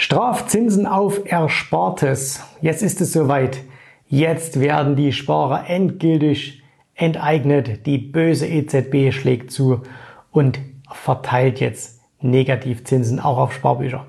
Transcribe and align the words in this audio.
Strafzinsen 0.00 0.86
auf 0.86 1.22
Erspartes. 1.24 2.40
Jetzt 2.60 2.84
ist 2.84 3.00
es 3.00 3.12
soweit. 3.12 3.58
Jetzt 4.06 4.60
werden 4.60 4.94
die 4.94 5.12
Sparer 5.12 5.68
endgültig 5.68 6.62
enteignet. 6.94 7.84
Die 7.84 7.98
böse 7.98 8.46
EZB 8.46 9.12
schlägt 9.12 9.50
zu 9.50 9.82
und 10.30 10.60
verteilt 10.88 11.58
jetzt 11.58 12.00
Negativzinsen 12.20 13.18
auch 13.18 13.38
auf 13.38 13.52
Sparbücher. 13.52 14.06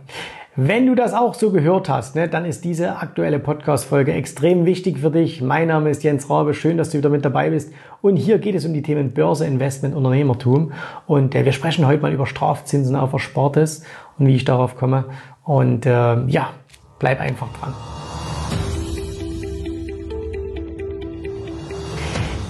Wenn 0.56 0.88
du 0.88 0.94
das 0.94 1.14
auch 1.14 1.36
so 1.36 1.52
gehört 1.52 1.88
hast, 1.88 2.16
ne, 2.16 2.28
dann 2.28 2.44
ist 2.44 2.66
diese 2.66 2.98
aktuelle 2.98 3.40
Podcast-Folge 3.40 4.12
extrem 4.12 4.66
wichtig 4.66 5.00
für 5.00 5.10
dich. 5.10 5.42
Mein 5.42 5.70
Name 5.70 5.90
ist 5.90 6.04
Jens 6.04 6.30
Rabe, 6.30 6.54
schön, 6.54 6.78
dass 6.78 6.90
du 6.90 6.98
wieder 6.98 7.10
mit 7.10 7.24
dabei 7.24 7.50
bist. 7.50 7.72
Und 8.02 8.18
hier 8.18 8.40
geht 8.40 8.56
es 8.56 8.66
um 8.66 8.74
die 8.74 8.82
Themen 8.82 9.14
Börse, 9.14 9.46
Investment, 9.46 9.96
Unternehmertum. 9.96 10.74
Und 11.08 11.34
äh, 11.34 11.46
wir 11.46 11.54
sprechen 11.54 11.88
heute 11.88 12.02
mal 12.02 12.12
über 12.12 12.26
Strafzinsen 12.26 12.98
auf 12.98 13.14
Erspartes 13.14 13.86
und 14.18 14.28
wie 14.28 14.36
ich 14.36 14.44
darauf 14.44 14.76
komme. 14.76 15.06
Und 15.50 15.88
äh, 15.88 16.26
ja, 16.28 16.52
bleib 17.00 17.20
einfach 17.20 17.48
dran. 17.54 17.74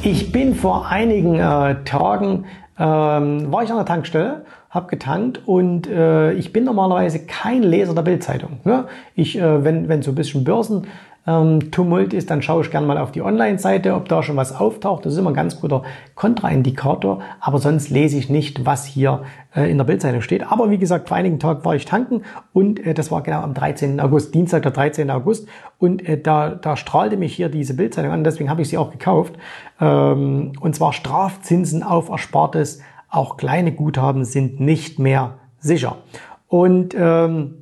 Ich 0.01 0.33
bin 0.33 0.53
vor 0.53 0.89
einigen 0.89 1.35
äh, 1.35 1.81
Tagen, 1.85 2.43
ähm, 2.77 3.53
war 3.53 3.63
ich 3.63 3.69
an 3.69 3.77
der 3.77 3.85
Tankstelle 3.85 4.43
habe 4.69 4.87
getankt 4.87 5.41
und 5.47 5.87
äh, 5.87 6.33
ich 6.33 6.51
bin 6.51 6.65
normalerweise 6.65 7.25
kein 7.25 7.63
Leser 7.63 7.95
der 7.95 8.01
Bildzeitung. 8.01 8.59
Ne? 8.65 8.85
Ich, 9.15 9.37
äh, 9.39 9.63
wenn, 9.63 9.87
wenn 9.87 10.01
so 10.01 10.11
ein 10.11 10.15
bisschen 10.15 10.43
Börsen 10.43 10.85
ähm, 11.29 11.71
Tumult 11.71 12.13
ist, 12.13 12.31
dann 12.31 12.41
schaue 12.41 12.63
ich 12.63 12.71
gerne 12.71 12.87
mal 12.87 12.97
auf 12.97 13.11
die 13.11 13.21
Online-Seite, 13.21 13.93
ob 13.93 14.09
da 14.09 14.23
schon 14.23 14.35
was 14.35 14.55
auftaucht. 14.55 15.05
Das 15.05 15.13
ist 15.13 15.19
immer 15.19 15.29
ein 15.29 15.35
ganz 15.35 15.61
guter 15.61 15.83
Kontraindikator. 16.15 17.21
Aber 17.39 17.59
sonst 17.59 17.91
lese 17.91 18.17
ich 18.17 18.29
nicht, 18.29 18.65
was 18.65 18.85
hier 18.85 19.21
äh, 19.55 19.69
in 19.69 19.77
der 19.77 19.85
Bildzeitung 19.85 20.21
steht. 20.21 20.51
Aber 20.51 20.71
wie 20.71 20.79
gesagt, 20.79 21.07
vor 21.07 21.17
einigen 21.17 21.39
Tagen 21.39 21.63
war 21.63 21.75
ich 21.75 21.85
tanken 21.85 22.23
und 22.51 22.83
äh, 22.83 22.95
das 22.95 23.11
war 23.11 23.21
genau 23.21 23.41
am 23.41 23.53
13. 23.53 23.99
August, 23.99 24.33
Dienstag, 24.33 24.63
der 24.63 24.71
13. 24.71 25.11
August. 25.11 25.47
Und 25.77 26.07
äh, 26.07 26.19
da, 26.19 26.49
da 26.49 26.75
strahlte 26.75 27.15
mich 27.15 27.35
hier 27.35 27.49
diese 27.49 27.75
Bildzeitung 27.75 28.11
an. 28.11 28.23
Deswegen 28.23 28.49
habe 28.49 28.63
ich 28.63 28.69
sie 28.69 28.79
auch 28.79 28.89
gekauft. 28.89 29.35
Ähm, 29.79 30.53
und 30.59 30.75
zwar 30.75 30.93
Strafzinsen 30.93 31.83
auf 31.83 32.09
Erspartes 32.09 32.81
auch 33.07 33.37
kleine 33.37 33.71
Guthaben 33.71 34.25
sind 34.25 34.59
nicht 34.59 34.97
mehr 34.97 35.35
sicher. 35.59 35.97
Und 36.47 36.95
ähm, 36.97 37.58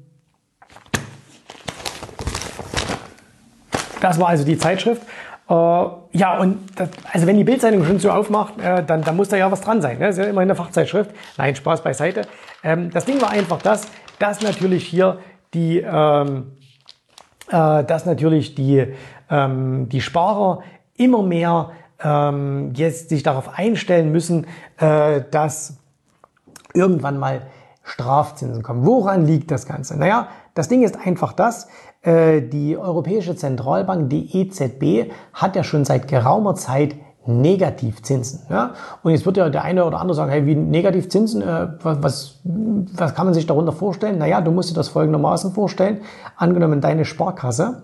das 4.02 4.20
war 4.20 4.30
also 4.30 4.44
die 4.44 4.58
Zeitschrift. 4.58 5.02
Äh, 5.50 5.54
ja, 5.54 6.40
und 6.40 6.60
das, 6.76 6.90
also 7.12 7.28
wenn 7.28 7.38
die 7.38 7.44
Bildzeitung 7.44 7.86
schon 7.86 8.00
so 8.00 8.12
aufmacht, 8.12 8.60
äh, 8.60 8.84
dann, 8.84 9.02
dann 9.02 9.16
muss 9.16 9.30
da 9.30 9.38
ja 9.38 9.52
was 9.52 9.62
dran 9.62 9.82
sein. 9.82 9.98
Ne? 9.98 10.08
Das 10.08 10.18
ist 10.18 10.24
ja 10.24 10.30
immer 10.30 10.42
eine 10.42 10.56
Fachzeitschrift. 10.56 11.12
Nein, 11.38 11.56
Spaß 11.56 11.82
beiseite. 11.82 12.24
Ähm, 12.64 12.90
das 12.92 13.06
Ding 13.06 13.22
war 13.22 13.30
einfach 13.30 13.62
das, 13.62 13.88
dass 14.20 14.42
natürlich 14.42 14.86
hier 14.86 15.20
die, 15.54 15.80
ähm, 15.80 16.52
äh, 17.50 17.84
dass 17.84 18.06
natürlich 18.06 18.56
die, 18.56 18.94
ähm, 19.30 19.88
die 19.90 20.02
Sparer 20.02 20.64
immer 20.98 21.24
mehr 21.24 21.72
ähm, 22.04 22.74
jetzt 22.76 23.10
sich 23.10 23.24
darauf 23.24 23.58
einstellen 23.58 24.12
müssen, 24.12 24.48
äh, 24.80 25.22
dass 25.32 25.78
irgendwann 26.74 27.18
mal 27.18 27.42
Strafzinsen 27.88 28.64
kommen. 28.64 28.86
Woran 28.86 29.26
liegt 29.26 29.50
das 29.50 29.66
Ganze? 29.66 29.98
Naja, 29.98 30.28
das 30.54 30.68
Ding 30.68 30.84
ist 30.84 31.00
einfach 31.06 31.32
das, 31.32 31.68
äh, 32.02 32.42
die 32.42 32.78
Europäische 32.78 33.36
Zentralbank, 33.36 34.10
die 34.10 34.38
EZB, 34.38 35.12
hat 35.34 35.56
ja 35.56 35.64
schon 35.64 35.86
seit 35.86 36.10
geraumer 36.10 36.56
Zeit 36.56 36.96
Negativzinsen. 37.26 38.42
Ja? 38.50 38.74
Und 39.04 39.12
jetzt 39.12 39.26
wird 39.26 39.38
ja 39.38 39.50
der 39.50 39.64
eine 39.64 39.86
oder 39.86 40.00
andere 40.00 40.16
sagen, 40.16 40.32
hey, 40.32 40.46
wie 40.46 40.56
Negativzinsen, 40.56 41.42
äh, 41.42 41.70
was, 41.82 42.42
was 42.44 43.16
kann 43.16 43.26
man 43.26 43.34
sich 43.34 43.48
darunter 43.48 43.72
vorstellen? 43.72 44.18
Naja, 44.18 44.42
du 44.42 44.52
musst 44.52 44.70
dir 44.70 44.76
das 44.76 44.90
folgendermaßen 44.90 45.54
vorstellen. 45.54 46.02
Angenommen, 46.36 46.82
deine 46.82 47.06
Sparkasse 47.06 47.84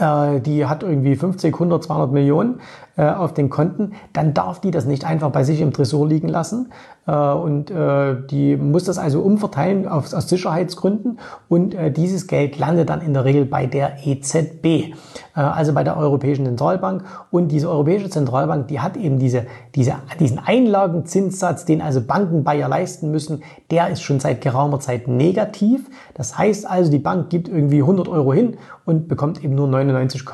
die 0.00 0.66
hat 0.66 0.82
irgendwie 0.82 1.16
50, 1.16 1.54
100, 1.54 1.84
200 1.84 2.12
Millionen 2.12 2.60
äh, 2.96 3.06
auf 3.06 3.34
den 3.34 3.50
Konten, 3.50 3.94
dann 4.12 4.34
darf 4.34 4.60
die 4.60 4.70
das 4.70 4.86
nicht 4.86 5.04
einfach 5.04 5.30
bei 5.30 5.42
sich 5.42 5.60
im 5.60 5.72
Tresor 5.72 6.06
liegen 6.06 6.28
lassen. 6.28 6.70
Äh, 7.06 7.12
und 7.12 7.70
äh, 7.70 8.16
die 8.30 8.56
muss 8.56 8.84
das 8.84 8.98
also 8.98 9.20
umverteilen 9.20 9.88
aus, 9.88 10.14
aus 10.14 10.28
Sicherheitsgründen. 10.28 11.18
Und 11.48 11.74
äh, 11.74 11.90
dieses 11.90 12.28
Geld 12.28 12.56
landet 12.56 12.90
dann 12.90 13.00
in 13.00 13.12
der 13.12 13.24
Regel 13.24 13.46
bei 13.46 13.66
der 13.66 14.06
EZB, 14.06 14.64
äh, 14.64 14.92
also 15.34 15.72
bei 15.72 15.82
der 15.82 15.96
Europäischen 15.96 16.46
Zentralbank. 16.46 17.04
Und 17.32 17.48
diese 17.48 17.68
Europäische 17.68 18.10
Zentralbank, 18.10 18.68
die 18.68 18.80
hat 18.80 18.96
eben 18.96 19.18
diese, 19.18 19.46
diese, 19.74 19.94
diesen 20.20 20.38
Einlagenzinssatz, 20.38 21.64
den 21.64 21.82
also 21.82 22.00
Banken 22.00 22.44
bei 22.44 22.56
ihr 22.56 22.68
leisten 22.68 23.10
müssen, 23.10 23.42
der 23.72 23.88
ist 23.88 24.02
schon 24.02 24.20
seit 24.20 24.40
geraumer 24.40 24.78
Zeit 24.78 25.08
negativ. 25.08 25.90
Das 26.14 26.38
heißt 26.38 26.70
also, 26.70 26.92
die 26.92 26.98
Bank 26.98 27.28
gibt 27.28 27.48
irgendwie 27.48 27.80
100 27.80 28.08
Euro 28.08 28.32
hin 28.32 28.56
und 28.84 29.08
bekommt 29.08 29.42
eben 29.42 29.54
nur 29.54 29.66
99, 29.68 30.24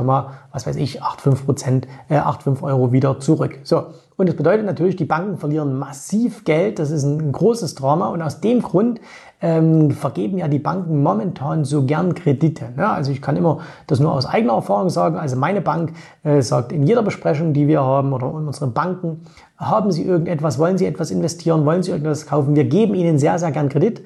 was 0.53 0.67
weiß 0.67 0.77
ich, 0.77 1.01
85 1.01 1.47
Prozent, 1.47 1.89
äh, 2.09 2.21
85 2.21 2.63
Euro 2.63 2.93
wieder 2.93 3.21
zurück. 3.21 3.61
So. 3.63 3.87
Und 4.17 4.29
das 4.29 4.37
bedeutet 4.37 4.67
natürlich, 4.67 4.97
die 4.97 5.07
Banken 5.07 5.39
verlieren 5.39 5.79
massiv 5.79 6.45
Geld. 6.45 6.79
Das 6.79 6.91
ist 6.91 7.05
ein 7.05 7.33
großes 7.33 7.75
Drama. 7.75 8.09
Und 8.09 8.21
aus 8.21 8.41
dem 8.41 8.61
Grund 8.61 9.01
ähm, 9.41 9.93
vergeben 9.93 10.37
ja 10.37 10.47
die 10.47 10.59
Banken 10.59 11.03
momentan 11.03 11.65
so 11.65 11.85
gern 11.87 12.15
Kredite. 12.15 12.67
Ne? 12.77 12.87
Also 12.87 13.13
ich 13.13 13.23
kann 13.23 13.37
immer 13.37 13.61
das 13.87 13.99
nur 13.99 14.13
aus 14.13 14.27
eigener 14.27 14.53
Erfahrung 14.53 14.91
sagen. 14.91 15.17
Also 15.17 15.37
meine 15.37 15.63
Bank 15.63 15.93
äh, 16.23 16.43
sagt 16.43 16.73
in 16.73 16.83
jeder 16.83 17.03
Besprechung, 17.03 17.55
die 17.55 17.67
wir 17.67 17.83
haben 17.83 18.13
oder 18.13 18.27
in 18.27 18.47
unseren 18.47 18.75
Banken, 18.75 19.23
haben 19.57 19.91
Sie 19.91 20.03
irgendetwas, 20.03 20.59
wollen 20.59 20.77
Sie 20.77 20.87
etwas 20.87 21.11
investieren, 21.11 21.65
wollen 21.65 21.83
Sie 21.83 21.91
irgendwas 21.91 22.27
kaufen? 22.27 22.55
Wir 22.55 22.65
geben 22.65 22.95
Ihnen 22.95 23.19
sehr, 23.19 23.39
sehr 23.39 23.53
gern 23.53 23.71
Kredit. 23.71 24.03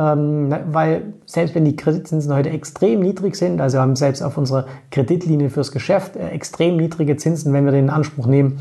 Ähm, 0.00 0.54
weil 0.70 1.14
selbst 1.26 1.56
wenn 1.56 1.64
die 1.64 1.74
Kreditzinsen 1.74 2.32
heute 2.32 2.50
extrem 2.50 3.00
niedrig 3.00 3.34
sind, 3.34 3.60
also 3.60 3.78
haben 3.78 3.96
selbst 3.96 4.22
auf 4.22 4.38
unserer 4.38 4.66
Kreditlinie 4.92 5.50
fürs 5.50 5.72
Geschäft 5.72 6.14
äh, 6.14 6.28
extrem 6.28 6.76
niedrige 6.76 7.16
Zinsen, 7.16 7.52
wenn 7.52 7.64
wir 7.64 7.72
den 7.72 7.86
in 7.86 7.90
Anspruch 7.90 8.26
nehmen, 8.26 8.60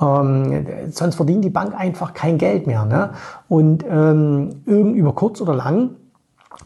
ähm, 0.00 0.66
sonst 0.90 1.16
verdient 1.16 1.44
die 1.44 1.50
Bank 1.50 1.74
einfach 1.78 2.14
kein 2.14 2.38
Geld 2.38 2.66
mehr. 2.66 2.84
Ne? 2.86 3.10
Und 3.48 3.84
ähm, 3.88 4.62
über 4.64 5.14
kurz 5.14 5.40
oder 5.40 5.54
lang 5.54 5.90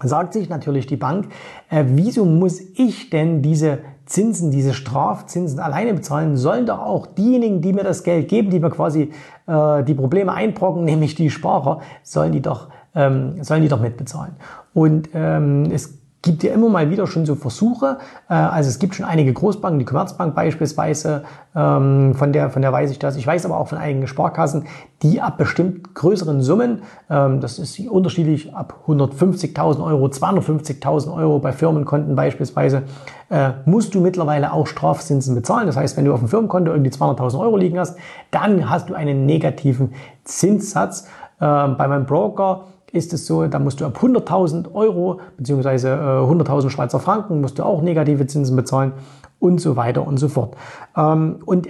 sagt 0.02 0.32
sich 0.32 0.48
natürlich 0.48 0.86
die 0.86 0.96
Bank, 0.96 1.28
äh, 1.68 1.84
wieso 1.88 2.24
muss 2.24 2.60
ich 2.60 3.10
denn 3.10 3.42
diese 3.42 3.78
Zinsen, 4.06 4.50
diese 4.50 4.74
Strafzinsen 4.74 5.58
alleine 5.58 5.94
bezahlen, 5.94 6.36
sollen 6.36 6.66
doch 6.66 6.80
auch 6.80 7.06
diejenigen, 7.06 7.60
die 7.60 7.72
mir 7.72 7.84
das 7.84 8.02
Geld 8.02 8.28
geben, 8.28 8.50
die 8.50 8.60
mir 8.60 8.70
quasi 8.70 9.10
äh, 9.52 9.84
die 9.84 9.94
Probleme 9.94 10.32
einbrocken, 10.32 10.84
nämlich 10.92 11.14
die 11.14 11.30
Sparer, 11.30 11.80
sollen 12.02 12.32
die 12.32 12.42
doch 12.42 12.68
ähm, 12.94 13.42
sollen 13.42 13.62
die 13.62 13.68
doch 13.68 13.80
mitbezahlen. 13.80 14.34
Und 14.74 15.10
ähm, 15.14 15.70
es 15.70 15.98
gibt 16.22 16.44
ja 16.44 16.54
immer 16.54 16.68
mal 16.68 16.88
wieder 16.88 17.06
schon 17.06 17.26
so 17.26 17.34
Versuche. 17.34 17.98
Äh, 18.30 18.34
also 18.34 18.68
es 18.68 18.78
gibt 18.78 18.94
schon 18.94 19.04
einige 19.04 19.32
Großbanken, 19.32 19.80
die 19.80 19.84
Commerzbank 19.84 20.34
beispielsweise, 20.34 21.24
ähm, 21.54 22.14
von 22.14 22.32
der, 22.32 22.50
von 22.50 22.62
der 22.62 22.72
weiß 22.72 22.90
ich 22.92 22.98
das. 22.98 23.16
Ich 23.16 23.26
weiß 23.26 23.44
aber 23.44 23.58
auch 23.58 23.68
von 23.68 23.78
einigen 23.78 24.06
Sparkassen, 24.06 24.64
die 25.02 25.20
ab 25.20 25.36
bestimmt 25.36 25.94
größeren 25.94 26.40
Summen, 26.40 26.82
ähm, 27.10 27.40
das 27.40 27.58
ist 27.58 27.78
unterschiedlich, 27.80 28.54
ab 28.54 28.84
150.000 28.86 29.84
Euro, 29.84 30.06
250.000 30.06 31.14
Euro 31.14 31.40
bei 31.40 31.52
Firmenkonten 31.52 32.14
beispielsweise, 32.14 32.84
äh, 33.28 33.50
musst 33.64 33.94
du 33.94 34.00
mittlerweile 34.00 34.52
auch 34.52 34.68
Strafzinsen 34.68 35.34
bezahlen. 35.34 35.66
Das 35.66 35.76
heißt, 35.76 35.96
wenn 35.96 36.04
du 36.04 36.14
auf 36.14 36.20
dem 36.20 36.28
Firmenkonto 36.28 36.70
irgendwie 36.70 36.90
200.000 36.90 37.40
Euro 37.40 37.56
liegen 37.56 37.78
hast, 37.78 37.98
dann 38.30 38.70
hast 38.70 38.88
du 38.88 38.94
einen 38.94 39.26
negativen 39.26 39.92
Zinssatz. 40.24 41.08
Äh, 41.40 41.68
bei 41.68 41.88
meinem 41.88 42.06
Broker 42.06 42.66
ist 42.92 43.12
es 43.12 43.26
so, 43.26 43.46
da 43.46 43.58
musst 43.58 43.80
du 43.80 43.86
ab 43.86 43.98
100.000 44.00 44.72
Euro 44.74 45.20
äh, 45.38 45.42
100.000 45.42 46.70
Schweizer 46.70 47.00
Franken 47.00 47.40
musst 47.40 47.58
du 47.58 47.64
auch 47.64 47.82
negative 47.82 48.26
Zinsen 48.26 48.54
bezahlen 48.54 48.92
und 49.38 49.60
so 49.60 49.76
weiter 49.76 50.06
und 50.06 50.18
so 50.18 50.28
fort. 50.28 50.56
Ähm, 50.96 51.40
und 51.44 51.68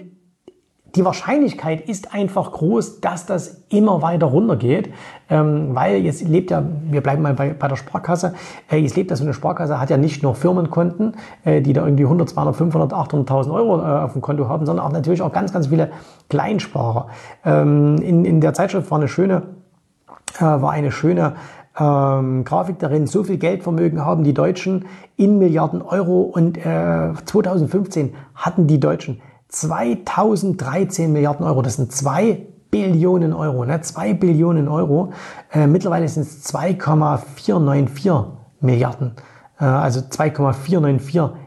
die 0.95 1.07
Wahrscheinlichkeit 1.07 1.89
ist 1.89 2.13
einfach 2.13 2.53
groß, 2.53 3.01
dass 3.01 3.25
das 3.25 3.65
immer 3.71 4.03
weiter 4.03 4.27
runtergeht, 4.27 4.91
ähm, 5.31 5.75
weil 5.75 5.97
jetzt 6.03 6.23
lebt 6.23 6.51
ja, 6.51 6.63
wir 6.91 7.01
bleiben 7.01 7.23
mal 7.23 7.33
bei, 7.33 7.49
der 7.51 7.77
Sparkasse, 7.77 8.35
äh, 8.71 8.77
jetzt 8.77 8.97
lebt 8.97 9.11
ja 9.11 9.17
so 9.17 9.25
eine 9.25 9.33
Sparkasse, 9.33 9.81
hat 9.81 9.89
ja 9.89 9.97
nicht 9.97 10.23
nur 10.23 10.35
Firmenkonten, 10.35 11.15
äh, 11.45 11.63
die 11.63 11.73
da 11.73 11.85
irgendwie 11.85 12.05
100, 12.05 12.29
200, 12.29 12.57
500, 12.57 12.93
800.000 12.93 13.55
Euro 13.55 13.81
äh, 13.81 13.85
auf 13.85 14.13
dem 14.13 14.21
Konto 14.21 14.49
haben, 14.49 14.67
sondern 14.67 14.85
auch 14.85 14.93
natürlich 14.93 15.23
auch 15.23 15.33
ganz, 15.33 15.53
ganz 15.53 15.69
viele 15.69 15.93
Kleinsparer. 16.29 17.07
Ähm, 17.45 17.97
in 18.03 18.43
der 18.43 18.53
Zeitschrift 18.53 18.91
war 18.91 18.99
eine 18.99 19.09
schöne 19.09 19.62
äh, 20.37 20.41
war 20.43 20.71
eine 20.71 20.93
schöne 20.93 21.35
ähm, 21.79 22.45
Grafik 22.45 22.79
darin. 22.79 23.07
So 23.07 23.25
viel 23.25 23.39
Geldvermögen 23.39 24.05
haben 24.05 24.25
die 24.25 24.35
Deutschen 24.35 24.87
in 25.17 25.39
Milliarden 25.39 25.83
Euro 25.83 26.23
und 26.23 26.59
äh, 26.59 27.13
2015 27.25 28.15
hatten 28.35 28.67
die 28.67 28.81
Deutschen 28.81 29.21
2013 29.49 31.13
Milliarden 31.13 31.45
Euro. 31.47 31.63
Das 31.63 31.77
sind 31.77 31.93
zwei 31.93 32.47
Billionen 32.71 33.35
Euro, 33.35 33.67
ne? 33.67 33.83
2 33.83 34.15
Billionen 34.15 34.67
Euro. 34.67 35.13
Äh, 35.53 35.67
mittlerweile 35.67 36.09
sind 36.09 36.23
es 36.23 36.43
2,494 36.43 38.13
Milliarden. 38.61 39.13
Äh, 39.61 39.65
also 39.65 40.01
2,494 40.01 41.39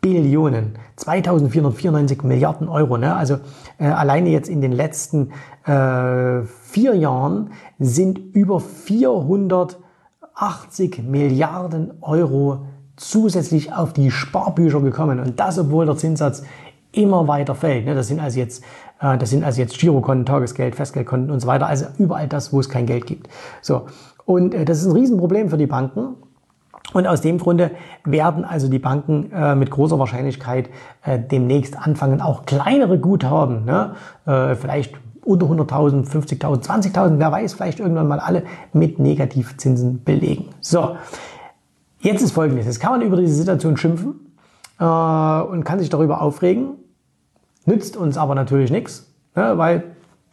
Billionen. 0.00 0.78
2494 0.96 2.22
Milliarden 2.22 2.68
Euro. 2.68 2.96
Ne? 2.96 3.14
Also 3.14 3.38
äh, 3.78 3.86
alleine 3.86 4.30
jetzt 4.30 4.48
in 4.48 4.60
den 4.60 4.72
letzten 4.72 5.30
äh, 5.64 6.42
vier 6.42 6.94
Jahren 6.94 7.50
sind 7.78 8.18
über 8.18 8.60
400 8.60 9.78
80 10.34 11.04
Milliarden 11.04 11.92
Euro 12.00 12.66
zusätzlich 12.96 13.72
auf 13.72 13.92
die 13.92 14.10
Sparbücher 14.10 14.80
gekommen. 14.80 15.20
Und 15.20 15.38
das, 15.40 15.58
obwohl 15.58 15.86
der 15.86 15.96
Zinssatz 15.96 16.42
immer 16.92 17.26
weiter 17.26 17.54
fällt. 17.54 17.86
Ne? 17.86 17.94
Das 17.94 18.08
sind 18.08 18.20
also 18.20 18.38
jetzt, 18.38 18.62
äh, 19.00 19.16
das 19.16 19.30
sind 19.30 19.44
also 19.44 19.60
jetzt 19.60 19.78
Girokonten, 19.78 20.26
Tagesgeld, 20.26 20.74
Festgeldkonten 20.74 21.30
und 21.30 21.40
so 21.40 21.46
weiter. 21.46 21.66
Also 21.66 21.86
überall 21.98 22.28
das, 22.28 22.52
wo 22.52 22.60
es 22.60 22.68
kein 22.68 22.86
Geld 22.86 23.06
gibt. 23.06 23.28
So. 23.62 23.86
Und 24.24 24.54
äh, 24.54 24.64
das 24.64 24.80
ist 24.80 24.86
ein 24.86 24.92
Riesenproblem 24.92 25.48
für 25.50 25.58
die 25.58 25.66
Banken. 25.66 26.16
Und 26.94 27.08
aus 27.08 27.20
dem 27.20 27.38
Grunde 27.38 27.72
werden 28.04 28.44
also 28.44 28.68
die 28.68 28.78
Banken 28.78 29.30
äh, 29.32 29.56
mit 29.56 29.70
großer 29.70 29.98
Wahrscheinlichkeit 29.98 30.70
äh, 31.02 31.18
demnächst 31.18 31.76
anfangen, 31.76 32.20
auch 32.20 32.46
kleinere 32.46 32.98
Guthaben, 32.98 33.64
ne, 33.64 33.96
äh, 34.26 34.54
vielleicht 34.54 34.94
unter 35.24 35.46
100.000, 35.46 36.08
50.000, 36.08 36.64
20.000, 36.64 37.18
wer 37.18 37.32
weiß, 37.32 37.54
vielleicht 37.54 37.80
irgendwann 37.80 38.06
mal 38.06 38.20
alle 38.20 38.44
mit 38.72 39.00
Negativzinsen 39.00 40.04
belegen. 40.04 40.50
So, 40.60 40.96
jetzt 41.98 42.22
ist 42.22 42.30
Folgendes. 42.30 42.66
Jetzt 42.66 42.78
kann 42.78 42.92
man 42.92 43.02
über 43.02 43.16
diese 43.16 43.34
Situation 43.34 43.76
schimpfen 43.76 44.32
äh, 44.78 44.84
und 44.84 45.64
kann 45.64 45.80
sich 45.80 45.90
darüber 45.90 46.22
aufregen, 46.22 46.76
nützt 47.66 47.96
uns 47.96 48.16
aber 48.16 48.36
natürlich 48.36 48.70
nichts, 48.70 49.12
ne, 49.34 49.58
weil 49.58 49.82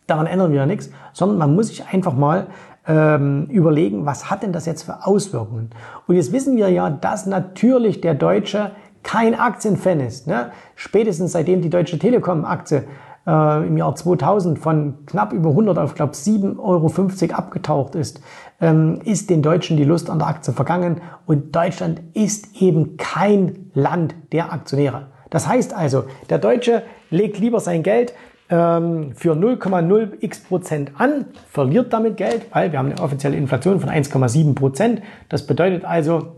daran 0.05 0.27
ändern 0.27 0.51
wir 0.51 0.59
ja 0.59 0.65
nichts, 0.67 0.91
sondern 1.13 1.39
man 1.39 1.55
muss 1.55 1.69
sich 1.69 1.87
einfach 1.87 2.13
mal 2.13 2.45
ähm, 2.87 3.45
überlegen, 3.45 4.05
was 4.05 4.29
hat 4.29 4.43
denn 4.43 4.53
das 4.53 4.65
jetzt 4.65 4.83
für 4.83 5.05
Auswirkungen? 5.05 5.69
Und 6.07 6.15
jetzt 6.15 6.31
wissen 6.31 6.57
wir 6.57 6.69
ja, 6.69 6.89
dass 6.89 7.25
natürlich 7.25 8.01
der 8.01 8.15
Deutsche 8.15 8.71
kein 9.03 9.35
Aktienfan 9.35 9.99
ist. 9.99 10.27
Ne? 10.27 10.51
Spätestens 10.75 11.31
seitdem 11.31 11.61
die 11.61 11.69
Deutsche 11.69 11.97
Telekom-Aktie 11.97 12.83
äh, 13.25 13.67
im 13.67 13.77
Jahr 13.77 13.95
2000 13.95 14.59
von 14.59 15.05
knapp 15.05 15.33
über 15.33 15.49
100 15.49 15.77
auf, 15.77 15.95
glaube 15.95 16.13
7,50 16.13 16.59
Euro 16.59 17.35
abgetaucht 17.35 17.95
ist, 17.95 18.21
ähm, 18.59 18.99
ist 19.03 19.29
den 19.29 19.41
Deutschen 19.41 19.77
die 19.77 19.83
Lust 19.83 20.09
an 20.09 20.19
der 20.19 20.27
Aktie 20.27 20.53
vergangen. 20.53 21.01
Und 21.25 21.55
Deutschland 21.55 22.01
ist 22.13 22.61
eben 22.61 22.97
kein 22.97 23.71
Land 23.73 24.15
der 24.31 24.53
Aktionäre. 24.53 25.07
Das 25.29 25.47
heißt 25.47 25.73
also, 25.73 26.03
der 26.29 26.39
Deutsche 26.39 26.83
legt 27.09 27.39
lieber 27.39 27.59
sein 27.59 27.83
Geld 27.83 28.13
ähm, 28.51 29.13
für 29.15 29.33
0,0x 29.33 30.47
Prozent 30.47 30.91
an, 30.97 31.25
verliert 31.49 31.91
damit 31.93 32.17
Geld, 32.17 32.45
weil 32.51 32.71
wir 32.71 32.79
haben 32.79 32.91
eine 32.91 33.01
offizielle 33.01 33.37
Inflation 33.37 33.79
von 33.79 33.89
1,7 33.89 34.53
Prozent. 34.53 35.01
Das 35.29 35.47
bedeutet 35.47 35.85
also, 35.85 36.35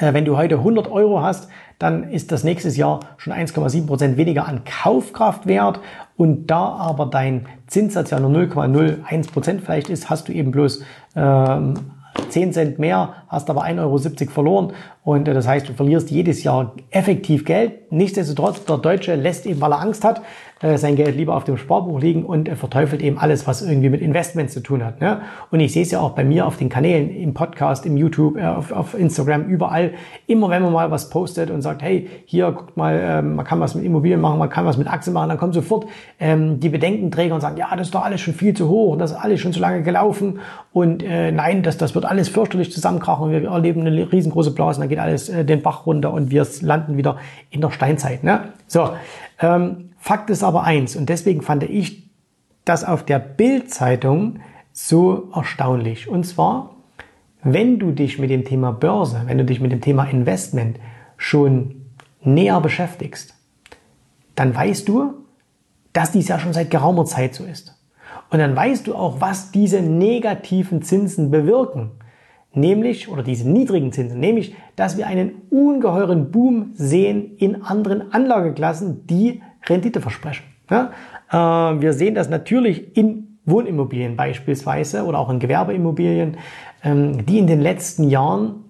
äh, 0.00 0.12
wenn 0.14 0.24
du 0.24 0.36
heute 0.36 0.56
100 0.56 0.90
Euro 0.90 1.22
hast, 1.22 1.48
dann 1.78 2.04
ist 2.04 2.32
das 2.32 2.44
nächstes 2.44 2.76
Jahr 2.76 3.00
schon 3.18 3.32
1,7 3.32 3.86
Prozent 3.86 4.16
weniger 4.16 4.48
an 4.48 4.62
Kaufkraft 4.64 5.46
wert. 5.46 5.80
Und 6.16 6.46
da 6.46 6.64
aber 6.64 7.06
dein 7.06 7.46
Zinssatz 7.66 8.10
ja 8.10 8.20
nur 8.20 8.30
0,01 8.30 9.32
Prozent 9.32 9.60
vielleicht 9.62 9.90
ist, 9.90 10.08
hast 10.08 10.28
du 10.28 10.32
eben 10.32 10.50
bloß 10.50 10.82
ähm, 11.14 11.74
10 12.28 12.52
Cent 12.52 12.78
mehr, 12.78 13.14
hast 13.28 13.50
aber 13.50 13.64
1,70 13.64 13.80
Euro 13.80 14.30
verloren 14.30 14.72
und 15.04 15.28
äh, 15.28 15.34
das 15.34 15.46
heißt, 15.46 15.68
du 15.68 15.74
verlierst 15.74 16.10
jedes 16.10 16.42
Jahr 16.42 16.74
effektiv 16.90 17.44
Geld. 17.44 17.92
Nichtsdestotrotz, 17.92 18.64
der 18.64 18.78
Deutsche 18.78 19.14
lässt 19.14 19.46
eben, 19.46 19.60
weil 19.60 19.72
er 19.72 19.80
Angst 19.80 20.02
hat, 20.02 20.22
äh, 20.64 20.78
sein 20.78 20.96
Geld 20.96 21.16
lieber 21.16 21.36
auf 21.36 21.44
dem 21.44 21.58
Sparbuch 21.58 22.00
liegen 22.00 22.24
und 22.24 22.48
verteufelt 22.48 23.02
eben 23.02 23.18
alles, 23.18 23.46
was 23.46 23.60
irgendwie 23.60 23.90
mit 23.90 24.00
Investments 24.00 24.54
zu 24.54 24.60
tun 24.60 24.82
hat. 24.82 25.00
Ne? 25.00 25.20
Und 25.50 25.60
ich 25.60 25.72
sehe 25.72 25.82
es 25.82 25.90
ja 25.90 26.00
auch 26.00 26.12
bei 26.12 26.24
mir 26.24 26.46
auf 26.46 26.56
den 26.56 26.70
Kanälen, 26.70 27.10
im 27.10 27.34
Podcast, 27.34 27.84
im 27.84 27.98
YouTube, 27.98 28.38
äh, 28.38 28.46
auf, 28.46 28.94
Instagram, 28.98 29.44
überall. 29.44 29.92
Immer 30.26 30.48
wenn 30.48 30.62
man 30.62 30.72
mal 30.72 30.90
was 30.90 31.10
postet 31.10 31.50
und 31.50 31.60
sagt, 31.60 31.82
hey, 31.82 32.08
hier 32.24 32.50
guckt 32.52 32.76
mal, 32.78 32.98
ähm, 32.98 33.36
man 33.36 33.44
kann 33.44 33.60
was 33.60 33.74
mit 33.74 33.84
Immobilien 33.84 34.22
machen, 34.22 34.38
man 34.38 34.48
kann 34.48 34.64
was 34.64 34.78
mit 34.78 34.88
Aktien 34.88 35.12
machen, 35.12 35.28
dann 35.28 35.38
kommen 35.38 35.52
sofort 35.52 35.86
ähm, 36.18 36.60
die 36.60 36.70
Bedenkenträger 36.70 37.34
und 37.34 37.42
sagen, 37.42 37.58
ja, 37.58 37.68
das 37.76 37.88
ist 37.88 37.94
doch 37.94 38.04
alles 38.04 38.22
schon 38.22 38.32
viel 38.32 38.54
zu 38.54 38.68
hoch 38.68 38.92
und 38.92 39.00
das 39.00 39.10
ist 39.10 39.16
alles 39.18 39.40
schon 39.40 39.52
zu 39.52 39.60
lange 39.60 39.82
gelaufen 39.82 40.38
und 40.72 41.02
äh, 41.02 41.30
nein, 41.30 41.62
das, 41.62 41.76
das 41.76 41.94
wird 41.94 42.06
alles 42.06 42.28
fürchterlich 42.28 42.72
zusammenkrachen 42.72 43.26
und 43.26 43.32
wir 43.32 43.44
erleben 43.50 43.82
eine 43.82 44.10
riesengroße 44.10 44.52
Blase 44.52 44.80
geht 44.94 45.02
alles 45.02 45.28
äh, 45.28 45.44
den 45.44 45.62
Bach 45.62 45.86
runter 45.86 46.12
und 46.12 46.30
wir 46.30 46.46
landen 46.60 46.96
wieder 46.96 47.18
in 47.50 47.60
der 47.60 47.70
Steinzeit. 47.70 48.22
Ne? 48.22 48.52
So, 48.68 48.90
ähm, 49.40 49.90
Fakt 49.98 50.30
ist 50.30 50.44
aber 50.44 50.62
eins 50.62 50.96
und 50.96 51.08
deswegen 51.08 51.42
fand 51.42 51.64
ich 51.64 52.10
das 52.64 52.84
auf 52.84 53.04
der 53.04 53.18
Bild-Zeitung 53.18 54.40
so 54.72 55.30
erstaunlich. 55.34 56.08
Und 56.08 56.24
zwar, 56.24 56.76
wenn 57.42 57.78
du 57.78 57.90
dich 57.90 58.18
mit 58.18 58.30
dem 58.30 58.44
Thema 58.44 58.72
Börse, 58.72 59.22
wenn 59.26 59.38
du 59.38 59.44
dich 59.44 59.60
mit 59.60 59.72
dem 59.72 59.80
Thema 59.80 60.04
Investment 60.04 60.78
schon 61.16 61.86
näher 62.22 62.60
beschäftigst, 62.60 63.34
dann 64.34 64.54
weißt 64.54 64.88
du, 64.88 65.14
dass 65.92 66.12
dies 66.12 66.28
ja 66.28 66.38
schon 66.38 66.52
seit 66.52 66.70
geraumer 66.70 67.04
Zeit 67.04 67.34
so 67.34 67.44
ist. 67.44 67.80
Und 68.30 68.38
dann 68.38 68.54
weißt 68.54 68.86
du 68.86 68.94
auch, 68.94 69.20
was 69.20 69.50
diese 69.50 69.80
negativen 69.80 70.82
Zinsen 70.82 71.30
bewirken 71.30 71.92
nämlich, 72.54 73.08
oder 73.08 73.22
diese 73.22 73.48
niedrigen 73.48 73.92
Zinsen, 73.92 74.20
nämlich, 74.20 74.54
dass 74.76 74.96
wir 74.96 75.06
einen 75.06 75.42
ungeheuren 75.50 76.30
Boom 76.30 76.70
sehen 76.74 77.36
in 77.38 77.62
anderen 77.62 78.12
Anlageklassen, 78.12 79.06
die 79.06 79.42
Rendite 79.66 80.00
versprechen. 80.00 80.44
Ja? 80.70 80.90
Äh, 81.30 81.80
wir 81.80 81.92
sehen 81.92 82.14
das 82.14 82.28
natürlich 82.28 82.96
in 82.96 83.38
Wohnimmobilien 83.46 84.16
beispielsweise 84.16 85.04
oder 85.04 85.18
auch 85.18 85.30
in 85.30 85.38
Gewerbeimmobilien, 85.38 86.38
ähm, 86.82 87.26
die 87.26 87.38
in 87.38 87.46
den 87.46 87.60
letzten 87.60 88.04
Jahren 88.04 88.64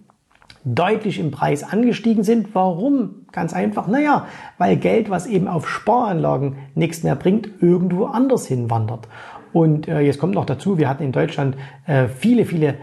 deutlich 0.65 1.19
im 1.19 1.31
Preis 1.31 1.63
angestiegen 1.63 2.25
sind. 2.25 2.55
Warum? 2.55 3.27
Ganz 3.33 3.53
einfach, 3.53 3.87
naja, 3.87 4.27
weil 4.59 4.77
Geld, 4.77 5.11
was 5.11 5.27
eben 5.27 5.47
auf 5.47 5.69
Sparanlagen 5.69 6.57
nichts 6.75 7.03
mehr 7.03 7.17
bringt, 7.17 7.49
irgendwo 7.61 8.07
anders 8.07 8.47
hinwandert. 8.47 9.09
Und 9.53 9.87
äh, 9.87 10.01
jetzt 10.01 10.19
kommt 10.19 10.35
noch 10.35 10.47
dazu, 10.47 10.79
wir 10.79 10.89
hatten 10.89 11.05
in 11.05 11.13
Deutschland 11.13 11.57
äh, 11.87 12.09
viele, 12.09 12.45
viele 12.45 12.75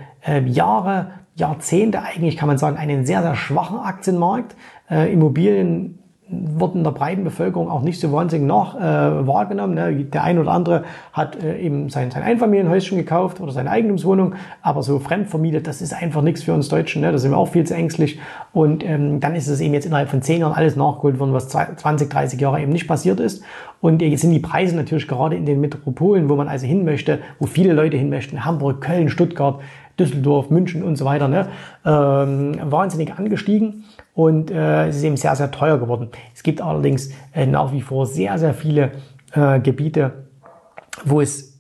Jahre, 0.48 1.08
Jahrzehnte 1.36 2.02
eigentlich, 2.02 2.38
kann 2.38 2.48
man 2.48 2.58
sagen, 2.58 2.78
einen 2.78 3.06
sehr, 3.06 3.22
sehr 3.22 3.36
schwachen 3.36 3.80
Aktienmarkt. 3.80 4.56
Äh, 4.90 5.12
Immobilien 5.12 5.98
wurden 6.32 6.84
der 6.84 6.92
breiten 6.92 7.24
Bevölkerung 7.24 7.70
auch 7.70 7.82
nicht 7.82 8.00
so 8.00 8.12
wahnsinnig 8.12 8.48
nach 8.48 8.76
äh, 8.76 9.28
wahrgenommen. 9.28 9.74
Ne? 9.74 10.06
Der 10.06 10.24
ein 10.24 10.40
oder 10.40 10.52
andere 10.52 10.84
hat 11.12 11.42
äh, 11.44 11.60
eben 11.60 11.90
sein, 11.90 12.10
sein 12.10 12.24
Einfamilienhäuschen 12.24 12.98
gekauft 12.98 13.42
oder 13.42 13.52
seine 13.52 13.70
Eigentumswohnung, 13.70 14.36
aber 14.62 14.82
so 14.82 15.00
fremdvermietet, 15.00 15.68
das 15.68 15.82
ist 15.82 15.94
einfach 15.94 16.22
nichts 16.22 16.44
für 16.44 16.54
uns 16.54 16.70
Deutschen. 16.70 17.02
Ne? 17.02 17.12
Da 17.12 17.18
sind 17.18 17.32
wir 17.32 17.38
auch 17.38 17.50
viel 17.50 17.66
zu 17.66 17.76
ängstlich. 17.76 18.20
Und 18.54 18.84
ähm, 18.86 19.20
dann 19.20 19.36
ist 19.36 19.48
es 19.48 19.60
eben 19.60 19.74
jetzt 19.74 19.86
innerhalb 19.86 20.10
von 20.10 20.22
zehn 20.22 20.40
Jahren 20.40 20.54
alles 20.54 20.76
nachgeholt 20.76 21.20
worden, 21.20 21.34
was 21.34 21.50
20, 21.50 22.10
30 22.10 22.40
Jahre 22.40 22.62
eben 22.62 22.72
nicht 22.72 22.88
passiert 22.88 23.20
ist. 23.20 23.44
Und 23.82 24.02
jetzt 24.02 24.22
sind 24.22 24.32
die 24.32 24.40
Preise 24.40 24.76
natürlich 24.76 25.08
gerade 25.08 25.36
in 25.36 25.46
den 25.46 25.60
Metropolen, 25.60 26.30
wo 26.30 26.36
man 26.36 26.48
also 26.48 26.66
hin 26.66 26.86
möchte, 26.86 27.20
wo 27.40 27.48
viele 27.48 27.74
Leute 27.74 27.98
hin 27.98 28.10
möchten, 28.10 28.46
Hamburg, 28.46 28.80
Köln, 28.80 29.10
Stuttgart, 29.10 29.60
Düsseldorf, 30.02 30.50
München 30.50 30.84
und 30.84 30.96
so 30.96 31.06
weiter, 31.06 31.28
ne, 31.28 31.48
ähm, 31.86 32.60
wahnsinnig 32.72 33.14
angestiegen 33.14 33.84
und 34.14 34.50
äh, 34.50 34.88
es 34.88 34.98
ist 34.98 35.04
eben 35.04 35.18
sehr, 35.18 35.36
sehr 35.36 35.52
teuer 35.52 35.78
geworden. 35.78 36.10
Es 36.34 36.44
gibt 36.44 36.62
allerdings 36.62 37.12
äh, 37.34 37.46
nach 37.46 37.72
wie 37.72 37.82
vor 37.82 38.06
sehr, 38.06 38.38
sehr 38.40 38.54
viele 38.54 38.92
äh, 39.34 39.60
Gebiete, 39.60 40.26
wo 41.06 41.22
es 41.22 41.60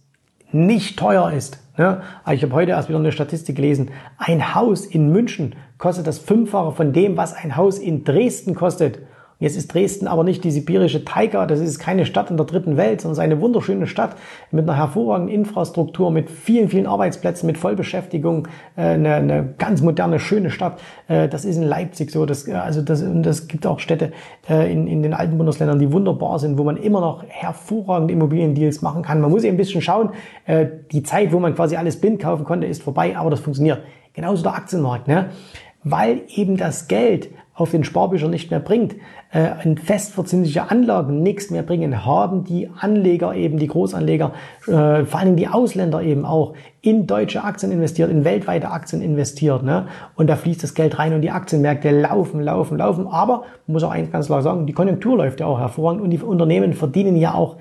nicht 0.51 0.97
teuer 0.97 1.31
ist. 1.31 1.59
Ne? 1.77 2.01
Ich 2.31 2.43
habe 2.43 2.53
heute 2.53 2.71
erst 2.71 2.89
wieder 2.89 2.99
eine 2.99 3.11
Statistik 3.11 3.55
gelesen. 3.55 3.91
Ein 4.17 4.55
Haus 4.55 4.85
in 4.85 5.11
München 5.11 5.55
kostet 5.77 6.07
das 6.07 6.17
Fünffache 6.17 6.71
von 6.71 6.93
dem, 6.93 7.15
was 7.17 7.33
ein 7.33 7.55
Haus 7.55 7.77
in 7.77 8.03
Dresden 8.03 8.55
kostet. 8.55 8.99
Jetzt 9.41 9.57
ist 9.57 9.73
Dresden 9.73 10.07
aber 10.07 10.23
nicht 10.23 10.43
die 10.43 10.51
sibirische 10.51 11.03
Taiga, 11.03 11.47
das 11.47 11.59
ist 11.59 11.79
keine 11.79 12.05
Stadt 12.05 12.29
in 12.29 12.37
der 12.37 12.45
dritten 12.45 12.77
Welt, 12.77 13.01
sondern 13.01 13.13
es 13.13 13.17
ist 13.17 13.23
eine 13.23 13.41
wunderschöne 13.41 13.87
Stadt 13.87 14.15
mit 14.51 14.69
einer 14.69 14.77
hervorragenden 14.77 15.33
Infrastruktur, 15.33 16.11
mit 16.11 16.29
vielen, 16.29 16.69
vielen 16.69 16.85
Arbeitsplätzen, 16.85 17.47
mit 17.47 17.57
Vollbeschäftigung, 17.57 18.47
äh, 18.77 18.81
eine, 18.81 19.15
eine 19.15 19.53
ganz 19.57 19.81
moderne, 19.81 20.19
schöne 20.19 20.51
Stadt. 20.51 20.79
Äh, 21.07 21.27
das 21.27 21.43
ist 21.43 21.55
in 21.55 21.63
Leipzig 21.63 22.11
so, 22.11 22.27
das, 22.27 22.47
äh, 22.47 22.53
also 22.53 22.83
das, 22.83 23.01
und 23.01 23.23
das 23.23 23.47
gibt 23.47 23.65
auch 23.65 23.79
Städte 23.79 24.11
in, 24.47 24.85
in 24.85 25.01
den 25.01 25.15
alten 25.15 25.37
Bundesländern, 25.37 25.79
die 25.79 25.91
wunderbar 25.91 26.37
sind, 26.37 26.59
wo 26.59 26.63
man 26.63 26.77
immer 26.77 27.01
noch 27.01 27.23
hervorragende 27.27 28.13
Immobiliendeals 28.13 28.83
machen 28.83 29.01
kann. 29.01 29.21
Man 29.21 29.31
muss 29.31 29.43
eben 29.43 29.55
ein 29.55 29.57
bisschen 29.57 29.81
schauen, 29.81 30.09
die 30.91 31.03
Zeit, 31.03 31.31
wo 31.31 31.39
man 31.39 31.55
quasi 31.55 31.77
alles 31.77 31.99
blind 31.99 32.21
kaufen 32.21 32.43
konnte, 32.43 32.67
ist 32.67 32.83
vorbei, 32.83 33.15
aber 33.17 33.31
das 33.31 33.39
funktioniert. 33.39 33.81
Genauso 34.13 34.43
der 34.43 34.55
Aktienmarkt, 34.55 35.07
ne? 35.07 35.29
weil 35.83 36.21
eben 36.27 36.57
das 36.57 36.87
Geld 36.87 37.29
auf 37.53 37.71
den 37.71 37.83
Sparbüchern 37.83 38.31
nicht 38.31 38.49
mehr 38.49 38.59
bringt, 38.59 38.95
äh, 39.33 39.49
in 39.63 39.77
festverzinsliche 39.77 40.71
Anlagen 40.71 41.21
nichts 41.21 41.49
mehr 41.49 41.63
bringen, 41.63 42.05
haben 42.05 42.43
die 42.43 42.69
Anleger 42.79 43.35
eben, 43.35 43.59
die 43.59 43.67
Großanleger, 43.67 44.33
äh, 44.67 45.05
vor 45.05 45.19
allem 45.19 45.35
die 45.35 45.47
Ausländer 45.47 46.01
eben 46.01 46.25
auch, 46.25 46.53
in 46.81 47.05
deutsche 47.05 47.43
Aktien 47.43 47.71
investiert, 47.71 48.09
in 48.09 48.23
weltweite 48.25 48.71
Aktien 48.71 49.01
investiert. 49.01 49.63
Ne? 49.63 49.87
Und 50.15 50.29
da 50.29 50.35
fließt 50.35 50.63
das 50.63 50.73
Geld 50.73 50.97
rein 50.97 51.13
und 51.13 51.21
die 51.21 51.29
Aktienmärkte 51.29 51.91
laufen, 51.91 52.41
laufen, 52.41 52.77
laufen. 52.77 53.07
Aber, 53.07 53.43
muss 53.67 53.83
auch 53.83 53.91
eins 53.91 54.11
ganz 54.11 54.27
klar 54.27 54.41
sagen, 54.41 54.65
die 54.65 54.73
Konjunktur 54.73 55.17
läuft 55.17 55.41
ja 55.41 55.45
auch 55.45 55.59
hervorragend 55.59 56.01
und 56.01 56.09
die 56.09 56.19
Unternehmen 56.19 56.73
verdienen 56.73 57.15
ja 57.15 57.33
auch 57.33 57.57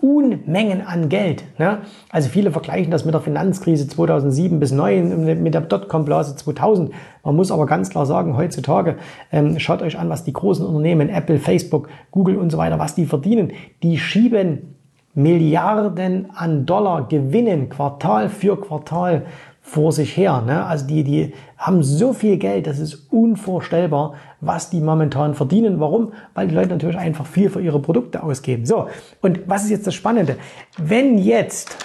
Unmengen 0.00 0.86
an 0.86 1.08
Geld. 1.08 1.44
Ne? 1.58 1.78
Also 2.10 2.28
viele 2.28 2.50
vergleichen 2.50 2.90
das 2.90 3.04
mit 3.04 3.14
der 3.14 3.20
Finanzkrise 3.20 3.86
2007 3.86 4.58
bis 4.58 4.70
2009, 4.70 5.42
mit 5.42 5.54
der 5.54 5.60
Dotcom-Blase 5.62 6.36
2000. 6.36 6.90
Man 7.24 7.36
muss 7.36 7.50
aber 7.50 7.66
ganz 7.66 7.90
klar 7.90 8.06
sagen, 8.06 8.36
heutzutage, 8.36 8.96
ähm, 9.30 9.58
schaut 9.58 9.82
euch 9.82 9.98
an, 9.98 10.08
was 10.08 10.24
die 10.24 10.32
großen 10.32 10.64
Unternehmen, 10.64 11.08
Apple, 11.08 11.38
Facebook, 11.38 11.88
Google 12.10 12.36
und 12.36 12.50
so 12.50 12.58
weiter, 12.58 12.78
was 12.78 12.94
die 12.94 13.06
verdienen. 13.06 13.52
Die 13.82 13.98
schieben 13.98 14.76
Milliarden 15.14 16.30
an 16.36 16.66
Dollar 16.66 17.08
Gewinnen 17.08 17.68
Quartal 17.68 18.28
für 18.28 18.60
Quartal 18.60 19.26
vor 19.62 19.92
sich 19.92 20.16
her. 20.16 20.42
Ne? 20.42 20.64
Also 20.64 20.86
die, 20.86 21.04
die 21.04 21.32
haben 21.56 21.82
so 21.82 22.12
viel 22.12 22.38
Geld, 22.38 22.66
das 22.66 22.78
ist 22.78 23.06
unvorstellbar, 23.10 24.14
was 24.40 24.70
die 24.70 24.80
momentan 24.80 25.34
verdienen. 25.34 25.80
Warum? 25.80 26.12
Weil 26.34 26.48
die 26.48 26.54
Leute 26.54 26.70
natürlich 26.70 26.96
einfach 26.96 27.26
viel 27.26 27.50
für 27.50 27.60
ihre 27.60 27.80
Produkte 27.80 28.22
ausgeben. 28.22 28.66
So, 28.66 28.88
und 29.20 29.40
was 29.46 29.64
ist 29.64 29.70
jetzt 29.70 29.86
das 29.86 29.94
Spannende? 29.94 30.36
Wenn 30.78 31.18
jetzt 31.18 31.76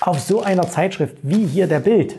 auf 0.00 0.20
so 0.20 0.42
einer 0.42 0.68
Zeitschrift 0.68 1.16
wie 1.22 1.46
hier 1.46 1.66
der 1.66 1.80
Bild 1.80 2.16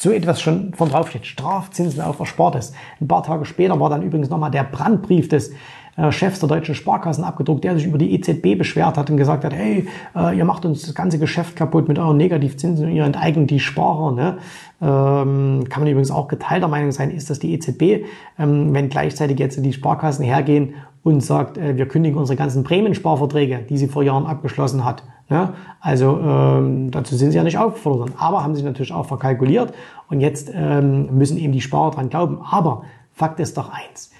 so 0.00 0.12
etwas 0.12 0.40
schon 0.40 0.74
von 0.74 0.90
draufsteht, 0.90 1.26
Strafzinsen 1.26 2.00
auf 2.00 2.20
Erspartes. 2.20 2.72
Ein 3.00 3.08
paar 3.08 3.24
Tage 3.24 3.44
später 3.44 3.80
war 3.80 3.90
dann 3.90 4.02
übrigens 4.02 4.30
nochmal 4.30 4.52
der 4.52 4.62
Brandbrief 4.62 5.28
des 5.28 5.50
äh, 5.96 6.12
Chefs 6.12 6.38
der 6.38 6.48
deutschen 6.48 6.76
Sparkassen 6.76 7.24
abgedruckt, 7.24 7.64
der 7.64 7.76
sich 7.76 7.86
über 7.86 7.98
die 7.98 8.14
EZB 8.14 8.56
beschwert 8.56 8.96
hat 8.96 9.10
und 9.10 9.16
gesagt 9.16 9.44
hat, 9.44 9.52
hey, 9.52 9.88
äh, 10.14 10.38
ihr 10.38 10.44
macht 10.44 10.64
uns 10.64 10.82
das 10.82 10.94
ganze 10.94 11.18
Geschäft 11.18 11.56
kaputt 11.56 11.88
mit 11.88 11.98
euren 11.98 12.16
Negativzinsen 12.16 12.86
und 12.86 12.92
ihr 12.92 13.04
enteignet 13.04 13.50
die 13.50 13.58
Sparer. 13.58 14.12
Ne? 14.12 14.38
Ähm, 14.80 15.64
kann 15.68 15.82
man 15.82 15.90
übrigens 15.90 16.12
auch 16.12 16.28
geteilter 16.28 16.68
Meinung 16.68 16.92
sein, 16.92 17.10
ist 17.10 17.28
das 17.28 17.40
die 17.40 17.52
EZB, 17.54 18.06
ähm, 18.38 18.72
wenn 18.72 18.90
gleichzeitig 18.90 19.40
jetzt 19.40 19.64
die 19.64 19.72
Sparkassen 19.72 20.24
hergehen 20.24 20.74
und 21.02 21.24
sagt, 21.24 21.58
äh, 21.58 21.76
wir 21.76 21.88
kündigen 21.88 22.18
unsere 22.18 22.36
ganzen 22.36 22.62
Prämiensparverträge, 22.62 23.66
die 23.68 23.78
sie 23.78 23.88
vor 23.88 24.04
Jahren 24.04 24.26
abgeschlossen 24.26 24.84
hat. 24.84 25.02
Ne? 25.28 25.52
Also 25.80 26.18
ähm, 26.18 26.90
dazu 26.90 27.16
sind 27.16 27.32
sie 27.32 27.36
ja 27.36 27.44
nicht 27.44 27.58
aufgefordert, 27.58 28.14
aber 28.18 28.42
haben 28.42 28.54
sie 28.54 28.62
natürlich 28.62 28.92
auch 28.92 29.06
verkalkuliert 29.06 29.74
und 30.08 30.20
jetzt 30.20 30.50
ähm, 30.54 31.16
müssen 31.16 31.36
eben 31.36 31.52
die 31.52 31.60
Sparer 31.60 31.90
dran 31.90 32.08
glauben. 32.08 32.40
Aber 32.50 32.84
Fakt 33.12 33.38
ist 33.40 33.56
doch 33.56 33.70
eins, 33.70 34.10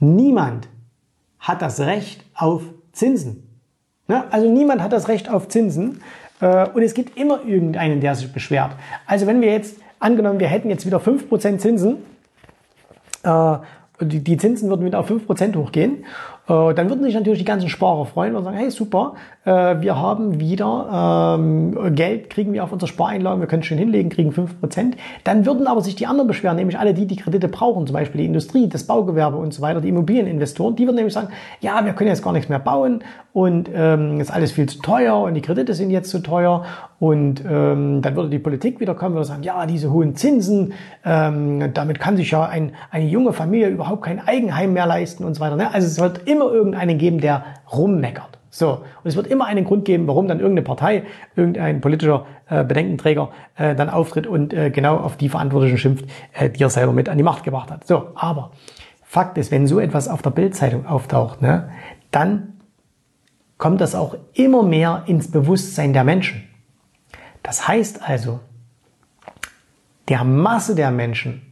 niemand 0.00 0.68
hat 1.38 1.62
das 1.62 1.80
Recht 1.80 2.24
auf 2.34 2.62
Zinsen. 2.92 3.46
Ne? 4.08 4.24
Also 4.30 4.50
niemand 4.50 4.82
hat 4.82 4.92
das 4.92 5.08
Recht 5.08 5.30
auf 5.30 5.48
Zinsen 5.48 6.00
äh, 6.40 6.68
und 6.68 6.82
es 6.82 6.94
gibt 6.94 7.16
immer 7.16 7.44
irgendeinen, 7.44 8.00
der 8.00 8.14
sich 8.16 8.32
beschwert. 8.32 8.72
Also 9.06 9.26
wenn 9.26 9.40
wir 9.40 9.52
jetzt, 9.52 9.78
angenommen, 10.00 10.40
wir 10.40 10.48
hätten 10.48 10.68
jetzt 10.68 10.84
wieder 10.84 10.98
5% 10.98 11.58
Zinsen, 11.58 11.98
äh, 13.22 13.56
die, 14.00 14.22
die 14.22 14.36
Zinsen 14.36 14.68
würden 14.68 14.84
wieder 14.84 14.98
auf 14.98 15.10
5% 15.10 15.56
hochgehen 15.56 16.04
dann 16.46 16.88
würden 16.88 17.02
sich 17.02 17.14
natürlich 17.14 17.40
die 17.40 17.44
ganzen 17.44 17.68
Sparer 17.68 18.06
freuen 18.06 18.36
und 18.36 18.44
sagen, 18.44 18.56
hey 18.56 18.70
super, 18.70 19.14
äh, 19.44 19.80
wir 19.80 19.98
haben 19.98 20.38
wieder 20.38 21.36
ähm, 21.38 21.94
Geld, 21.94 22.30
kriegen 22.30 22.52
wir 22.52 22.64
auf 22.64 22.72
unsere 22.72 22.88
Spareinlagen, 22.88 23.40
wir 23.40 23.48
können 23.48 23.62
schön 23.62 23.78
hinlegen, 23.78 24.10
kriegen 24.10 24.30
5%. 24.30 24.94
Dann 25.24 25.46
würden 25.46 25.66
aber 25.66 25.80
sich 25.80 25.94
die 25.94 26.06
anderen 26.06 26.28
beschweren, 26.28 26.56
nämlich 26.56 26.78
alle 26.78 26.94
die, 26.94 27.06
die 27.06 27.16
Kredite 27.16 27.48
brauchen, 27.48 27.86
zum 27.86 27.94
Beispiel 27.94 28.20
die 28.20 28.26
Industrie, 28.26 28.68
das 28.68 28.84
Baugewerbe 28.84 29.36
und 29.36 29.54
so 29.54 29.62
weiter, 29.62 29.80
die 29.80 29.88
Immobilieninvestoren, 29.88 30.76
die 30.76 30.84
würden 30.84 30.96
nämlich 30.96 31.14
sagen, 31.14 31.28
ja, 31.60 31.84
wir 31.84 31.92
können 31.94 32.10
jetzt 32.10 32.22
gar 32.22 32.32
nichts 32.32 32.48
mehr 32.48 32.58
bauen 32.58 33.02
und 33.32 33.70
ähm, 33.74 34.20
ist 34.20 34.32
alles 34.32 34.52
viel 34.52 34.66
zu 34.66 34.80
teuer 34.80 35.18
und 35.20 35.34
die 35.34 35.42
Kredite 35.42 35.74
sind 35.74 35.90
jetzt 35.90 36.10
zu 36.10 36.20
teuer 36.20 36.64
und 36.98 37.42
ähm, 37.46 38.00
dann 38.00 38.16
würde 38.16 38.30
die 38.30 38.38
Politik 38.38 38.80
wieder 38.80 38.94
kommen 38.94 39.16
und 39.16 39.24
sagen, 39.24 39.42
ja, 39.42 39.66
diese 39.66 39.92
hohen 39.92 40.16
Zinsen, 40.16 40.72
ähm, 41.04 41.72
damit 41.74 42.00
kann 42.00 42.16
sich 42.16 42.30
ja 42.30 42.46
ein, 42.46 42.72
eine 42.90 43.06
junge 43.06 43.32
Familie 43.32 43.68
überhaupt 43.68 44.02
kein 44.02 44.26
Eigenheim 44.26 44.72
mehr 44.72 44.86
leisten 44.86 45.24
und 45.24 45.34
so 45.34 45.40
weiter. 45.40 45.56
Ne? 45.56 45.72
Also 45.72 45.86
es 45.86 46.00
wird 46.00 46.26
immer 46.26 46.35
immer 46.36 46.52
irgendeinen 46.52 46.98
geben, 46.98 47.20
der 47.20 47.44
rummeckert. 47.72 48.38
So, 48.50 48.70
und 48.70 49.04
es 49.04 49.16
wird 49.16 49.26
immer 49.26 49.46
einen 49.46 49.64
Grund 49.64 49.84
geben, 49.84 50.06
warum 50.06 50.28
dann 50.28 50.38
irgendeine 50.38 50.64
Partei, 50.64 51.02
irgendein 51.34 51.80
politischer 51.80 52.26
äh, 52.48 52.64
Bedenkenträger 52.64 53.30
äh, 53.56 53.74
dann 53.74 53.90
auftritt 53.90 54.26
und 54.26 54.54
äh, 54.54 54.70
genau 54.70 54.96
auf 54.96 55.16
die 55.16 55.28
Verantwortlichen 55.28 55.76
schimpft, 55.78 56.06
äh, 56.32 56.48
die 56.48 56.62
er 56.62 56.70
selber 56.70 56.92
mit 56.92 57.08
an 57.08 57.18
die 57.18 57.24
Macht 57.24 57.44
gebracht 57.44 57.70
hat. 57.70 57.86
So, 57.86 58.08
aber 58.14 58.52
Fakt 59.02 59.36
ist, 59.36 59.50
wenn 59.50 59.66
so 59.66 59.78
etwas 59.78 60.08
auf 60.08 60.22
der 60.22 60.30
Bildzeitung 60.30 60.86
auftaucht, 60.86 61.42
ne, 61.42 61.70
dann 62.10 62.54
kommt 63.58 63.80
das 63.80 63.94
auch 63.94 64.16
immer 64.32 64.62
mehr 64.62 65.04
ins 65.06 65.30
Bewusstsein 65.30 65.92
der 65.92 66.04
Menschen. 66.04 66.44
Das 67.42 67.68
heißt 67.68 68.08
also, 68.08 68.40
der 70.08 70.24
Masse 70.24 70.74
der 70.74 70.90
Menschen, 70.90 71.42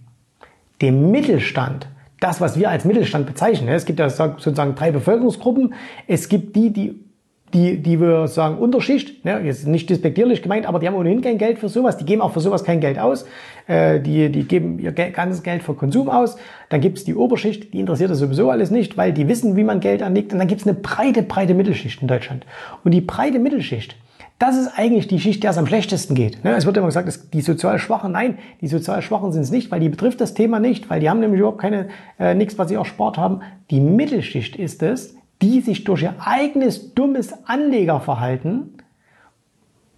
dem 0.81 1.11
Mittelstand, 1.11 1.89
das, 2.25 2.41
was 2.41 2.59
wir 2.59 2.71
als 2.71 2.85
Mittelstand 2.85 3.27
bezeichnen. 3.27 3.69
Es 3.69 3.85
gibt 3.85 3.99
ja 3.99 4.09
sozusagen 4.09 4.75
drei 4.75 4.91
Bevölkerungsgruppen. 4.91 5.75
Es 6.07 6.29
gibt 6.29 6.57
die, 6.57 6.73
die 6.73 7.05
die, 7.53 7.81
die 7.81 8.01
wir 8.01 8.27
sagen 8.27 8.59
Unterschicht, 8.59 9.25
ne, 9.25 9.41
jetzt 9.45 9.67
nicht 9.67 9.89
despektierlich 9.89 10.43
gemeint, 10.43 10.67
aber 10.67 10.81
die 10.81 10.89
haben 10.89 10.97
ohnehin 10.97 11.21
kein 11.21 11.39
Geld 11.39 11.61
für 11.61 11.69
sowas, 11.69 11.97
die 11.97 12.05
geben 12.05 12.21
auch 12.21 12.33
für 12.33 12.41
sowas 12.41 12.65
kein 12.65 12.81
Geld 12.81 12.99
aus, 12.99 13.27
äh, 13.69 14.01
die, 14.01 14.29
die 14.29 14.43
geben 14.43 14.81
ihr 14.81 14.91
ganzes 14.91 15.45
Geld 15.45 15.63
für 15.63 15.75
Konsum 15.75 16.09
aus. 16.09 16.37
Dann 16.69 16.81
gibt's 16.81 17.05
die 17.05 17.15
Oberschicht, 17.15 17.73
die 17.73 17.79
interessiert 17.79 18.11
das 18.11 18.19
sowieso 18.19 18.51
alles 18.51 18.73
nicht, 18.73 18.97
weil 18.97 19.13
die 19.13 19.29
wissen, 19.29 19.55
wie 19.55 19.63
man 19.63 19.79
Geld 19.79 20.03
anlegt. 20.03 20.33
Und 20.33 20.41
dann 20.41 20.49
gibt's 20.49 20.67
eine 20.67 20.75
breite, 20.75 21.23
breite 21.23 21.55
Mittelschicht 21.55 22.03
in 22.03 22.09
Deutschland. 22.09 22.45
Und 22.83 22.91
die 22.91 23.01
breite 23.01 23.39
Mittelschicht, 23.39 23.95
das 24.39 24.57
ist 24.57 24.77
eigentlich 24.77 25.07
die 25.07 25.21
Schicht, 25.21 25.43
der 25.43 25.53
es 25.53 25.59
am 25.59 25.67
schlechtesten 25.67 26.15
geht. 26.15 26.45
Ne, 26.45 26.55
es 26.55 26.67
wird 26.67 26.77
immer 26.77 26.87
gesagt, 26.87 27.33
die 27.33 27.41
sozial 27.41 27.79
Schwachen, 27.79 28.13
nein, 28.13 28.39
die 28.61 28.67
sozial 28.67 29.01
Schwachen 29.01 29.33
sind 29.33 29.43
es 29.43 29.51
nicht, 29.51 29.71
weil 29.71 29.81
die 29.81 29.89
betrifft 29.89 30.21
das 30.21 30.35
Thema 30.35 30.59
nicht, 30.59 30.91
weil 30.91 31.01
die 31.01 31.09
haben 31.09 31.21
nämlich 31.21 31.39
überhaupt 31.39 31.61
keine, 31.61 31.89
äh, 32.19 32.35
nichts, 32.35 32.59
was 32.59 32.69
sie 32.69 32.77
auch 32.77 32.87
Sport 32.87 33.17
haben. 33.17 33.41
Die 33.71 33.81
Mittelschicht 33.81 34.57
ist 34.57 34.83
es, 34.83 35.17
die 35.41 35.61
sich 35.61 35.85
durch 35.85 36.03
ihr 36.03 36.15
eigenes 36.19 36.95
dummes 36.95 37.33
Anlegerverhalten 37.47 38.75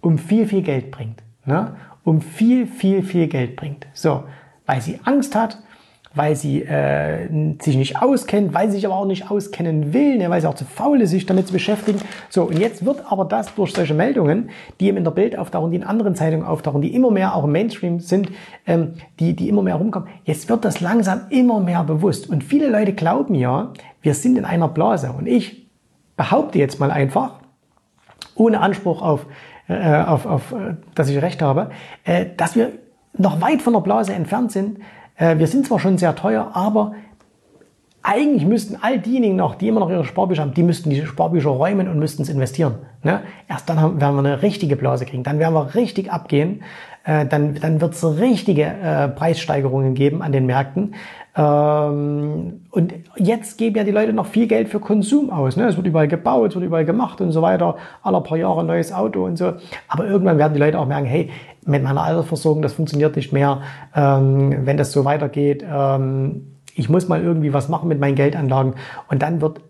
um 0.01 0.17
viel, 0.17 0.47
viel 0.47 0.61
Geld 0.61 0.91
bringt. 0.91 1.23
Ne? 1.45 1.75
Um 2.03 2.21
viel, 2.21 2.67
viel, 2.67 3.03
viel 3.03 3.27
Geld 3.27 3.55
bringt. 3.55 3.87
So, 3.93 4.23
weil 4.65 4.81
sie 4.81 4.99
Angst 5.03 5.35
hat, 5.35 5.57
weil 6.17 6.35
sie 6.35 6.63
äh, 6.63 7.27
sich 7.61 7.77
nicht 7.77 8.01
auskennt, 8.01 8.53
weil 8.53 8.67
sie 8.67 8.77
sich 8.77 8.85
aber 8.85 8.95
auch 8.95 9.05
nicht 9.05 9.29
auskennen 9.29 9.93
will, 9.93 10.17
ne, 10.17 10.29
weil 10.29 10.41
sie 10.41 10.47
auch 10.47 10.55
zu 10.55 10.65
faul 10.65 11.01
ist, 11.01 11.11
sich 11.11 11.25
damit 11.25 11.47
zu 11.47 11.53
beschäftigen. 11.53 11.99
So, 12.29 12.43
und 12.43 12.59
jetzt 12.59 12.85
wird 12.85 13.03
aber 13.09 13.25
das 13.25 13.53
durch 13.55 13.73
solche 13.73 13.93
Meldungen, 13.93 14.49
die 14.79 14.87
eben 14.87 14.97
in 14.97 15.03
der 15.03 15.11
Bild 15.11 15.37
auftauchen, 15.37 15.71
die 15.71 15.77
in 15.77 15.83
anderen 15.83 16.15
Zeitungen 16.15 16.45
auftauchen, 16.45 16.81
die 16.81 16.93
immer 16.93 17.11
mehr 17.11 17.35
auch 17.35 17.43
im 17.43 17.51
Mainstream 17.51 17.99
sind, 17.99 18.31
ähm, 18.65 18.93
die, 19.19 19.35
die 19.35 19.49
immer 19.49 19.61
mehr 19.61 19.75
rumkommen, 19.75 20.09
jetzt 20.25 20.49
wird 20.49 20.65
das 20.65 20.81
langsam 20.81 21.21
immer 21.29 21.59
mehr 21.59 21.83
bewusst. 21.83 22.29
Und 22.29 22.43
viele 22.43 22.69
Leute 22.69 22.93
glauben 22.93 23.35
ja, 23.35 23.71
wir 24.01 24.13
sind 24.13 24.37
in 24.37 24.45
einer 24.45 24.67
Blase. 24.67 25.13
Und 25.17 25.27
ich 25.27 25.67
behaupte 26.15 26.59
jetzt 26.59 26.79
mal 26.79 26.91
einfach, 26.91 27.35
ohne 28.35 28.59
Anspruch 28.61 29.01
auf, 29.01 29.25
äh, 29.67 30.03
auf, 30.03 30.25
auf 30.25 30.51
äh, 30.51 30.75
dass 30.95 31.09
ich 31.09 31.21
recht 31.21 31.41
habe, 31.41 31.71
äh, 32.03 32.25
dass 32.35 32.55
wir 32.55 32.71
noch 33.17 33.41
weit 33.41 33.61
von 33.61 33.73
der 33.73 33.81
Blase 33.81 34.13
entfernt 34.13 34.51
sind, 34.51 34.79
äh, 35.17 35.37
wir 35.37 35.47
sind 35.47 35.65
zwar 35.65 35.79
schon 35.79 35.97
sehr 35.97 36.15
teuer, 36.15 36.51
aber 36.53 36.93
eigentlich 38.03 38.45
müssten 38.45 38.77
all 38.81 38.99
diejenigen 38.99 39.35
noch, 39.35 39.55
die 39.55 39.67
immer 39.67 39.81
noch 39.81 39.89
ihre 39.89 40.05
Sparbücher 40.05 40.41
haben, 40.41 40.53
die 40.53 40.63
müssten 40.63 40.89
die 40.89 41.05
Sparbücher 41.05 41.49
räumen 41.49 41.89
und 41.89 41.99
müssten 41.99 42.21
es 42.21 42.29
investieren. 42.29 42.75
Ne? 43.03 43.21
Erst 43.49 43.67
dann 43.69 43.99
werden 43.99 44.15
wir 44.15 44.19
eine 44.19 44.41
richtige 44.41 44.77
Blase 44.77 45.05
kriegen. 45.05 45.23
Dann 45.23 45.39
werden 45.39 45.53
wir 45.53 45.75
richtig 45.75 46.09
abgehen. 46.09 46.63
Äh, 47.07 47.25
dann 47.25 47.55
dann 47.55 47.79
wird 47.79 47.93
es 47.93 48.03
richtige 48.03 48.63
äh, 48.63 49.07
Preissteigerungen 49.07 49.93
geben 49.93 50.21
an 50.21 50.33
den 50.33 50.45
Märkten. 50.45 50.95
Ähm, 51.37 52.65
und 52.69 52.93
jetzt 53.15 53.57
geben 53.57 53.77
ja 53.77 53.85
die 53.85 53.91
Leute 53.91 54.11
noch 54.11 54.25
viel 54.25 54.45
Geld 54.47 54.67
für 54.67 54.81
Konsum 54.81 55.29
aus. 55.29 55.55
Ne? 55.55 55.67
Es 55.67 55.77
wird 55.77 55.87
überall 55.87 56.09
gebaut, 56.09 56.49
es 56.49 56.55
wird 56.55 56.65
überall 56.65 56.83
gemacht 56.83 57.21
und 57.21 57.31
so 57.31 57.41
weiter. 57.41 57.77
Aller 58.03 58.19
paar 58.21 58.37
Jahre 58.37 58.59
ein 58.59 58.65
neues 58.65 58.91
Auto 58.91 59.23
und 59.23 59.37
so. 59.37 59.53
Aber 59.87 60.05
irgendwann 60.05 60.37
werden 60.37 60.53
die 60.53 60.59
Leute 60.59 60.77
auch 60.77 60.85
merken, 60.85 61.05
hey, 61.05 61.29
mit 61.65 61.81
meiner 61.81 62.01
Altersversorgung, 62.01 62.61
das 62.61 62.73
funktioniert 62.73 63.15
nicht 63.15 63.31
mehr, 63.31 63.61
ähm, 63.95 64.65
wenn 64.65 64.75
das 64.75 64.91
so 64.91 65.05
weitergeht. 65.05 65.63
Ähm, 65.69 66.57
ich 66.75 66.89
muss 66.89 67.07
mal 67.07 67.23
irgendwie 67.23 67.53
was 67.53 67.69
machen 67.69 67.87
mit 67.87 68.01
meinen 68.01 68.15
Geldanlagen. 68.15 68.73
Und 69.07 69.21
dann 69.21 69.39
wird 69.39 69.61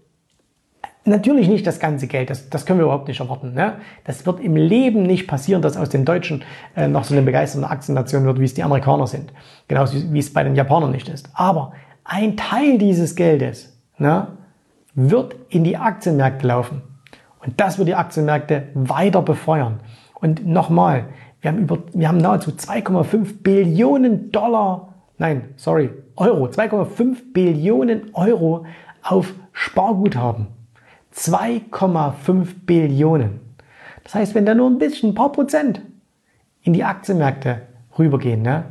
natürlich 1.07 1.47
nicht 1.47 1.65
das 1.65 1.79
ganze 1.79 2.07
Geld, 2.07 2.29
das, 2.29 2.49
das 2.49 2.65
können 2.65 2.79
wir 2.79 2.85
überhaupt 2.85 3.07
nicht 3.07 3.19
erwarten. 3.19 3.53
Ne? 3.53 3.75
Das 4.03 4.25
wird 4.25 4.39
im 4.39 4.55
Leben 4.55 5.03
nicht 5.03 5.27
passieren, 5.27 5.61
dass 5.61 5.77
aus 5.77 5.89
den 5.89 6.05
Deutschen 6.05 6.43
äh, 6.75 6.87
noch 6.87 7.03
so 7.03 7.13
eine 7.13 7.23
begeisterte 7.23 7.69
Aktiennation 7.69 8.25
wird, 8.25 8.39
wie 8.39 8.45
es 8.45 8.53
die 8.53 8.63
Amerikaner 8.63 9.07
sind. 9.07 9.33
Genauso 9.67 9.95
wie, 9.95 10.13
wie 10.13 10.19
es 10.19 10.31
bei 10.31 10.43
den 10.43 10.55
Japanern 10.55 10.91
nicht 10.91 11.09
ist. 11.09 11.29
Aber 11.33 11.73
ein 12.03 12.37
Teil 12.37 12.77
dieses 12.77 13.15
Geldes 13.15 13.77
ne, 13.97 14.27
wird 14.93 15.35
in 15.49 15.63
die 15.63 15.77
Aktienmärkte 15.77 16.47
laufen. 16.47 16.81
Und 17.43 17.59
das 17.59 17.77
wird 17.77 17.87
die 17.87 17.95
Aktienmärkte 17.95 18.69
weiter 18.73 19.21
befeuern. 19.21 19.79
Und 20.15 20.45
nochmal, 20.45 21.05
wir 21.41 21.51
haben, 21.51 21.59
über, 21.59 21.79
wir 21.93 22.07
haben 22.07 22.17
nahezu 22.17 22.51
2,5 22.51 23.41
Billionen 23.43 24.31
Dollar, 24.31 24.95
nein, 25.17 25.49
sorry, 25.55 25.91
Euro, 26.15 26.47
2,5 26.47 27.31
Billionen 27.31 28.09
Euro 28.13 28.65
auf 29.03 29.33
Sparguthaben. 29.53 30.56
2,5 31.17 32.65
Billionen. 32.65 33.39
Das 34.03 34.15
heißt, 34.15 34.35
wenn 34.35 34.45
da 34.45 34.53
nur 34.53 34.69
ein 34.69 34.77
bisschen, 34.77 35.09
ein 35.09 35.15
paar 35.15 35.31
Prozent 35.31 35.81
in 36.61 36.73
die 36.73 36.83
Aktienmärkte 36.83 37.63
rübergehen, 37.97 38.41
ne, 38.41 38.65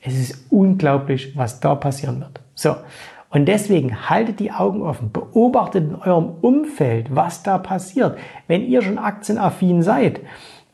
es 0.00 0.18
ist 0.18 0.46
unglaublich, 0.50 1.36
was 1.36 1.60
da 1.60 1.74
passieren 1.74 2.20
wird. 2.20 2.40
So. 2.54 2.76
Und 3.30 3.46
deswegen 3.46 4.08
haltet 4.08 4.38
die 4.38 4.52
Augen 4.52 4.82
offen, 4.82 5.10
beobachtet 5.10 5.84
in 5.90 5.96
eurem 5.96 6.36
Umfeld, 6.40 7.14
was 7.14 7.42
da 7.42 7.58
passiert. 7.58 8.16
Wenn 8.46 8.62
ihr 8.62 8.80
schon 8.80 8.98
aktienaffin 8.98 9.82
seid, 9.82 10.20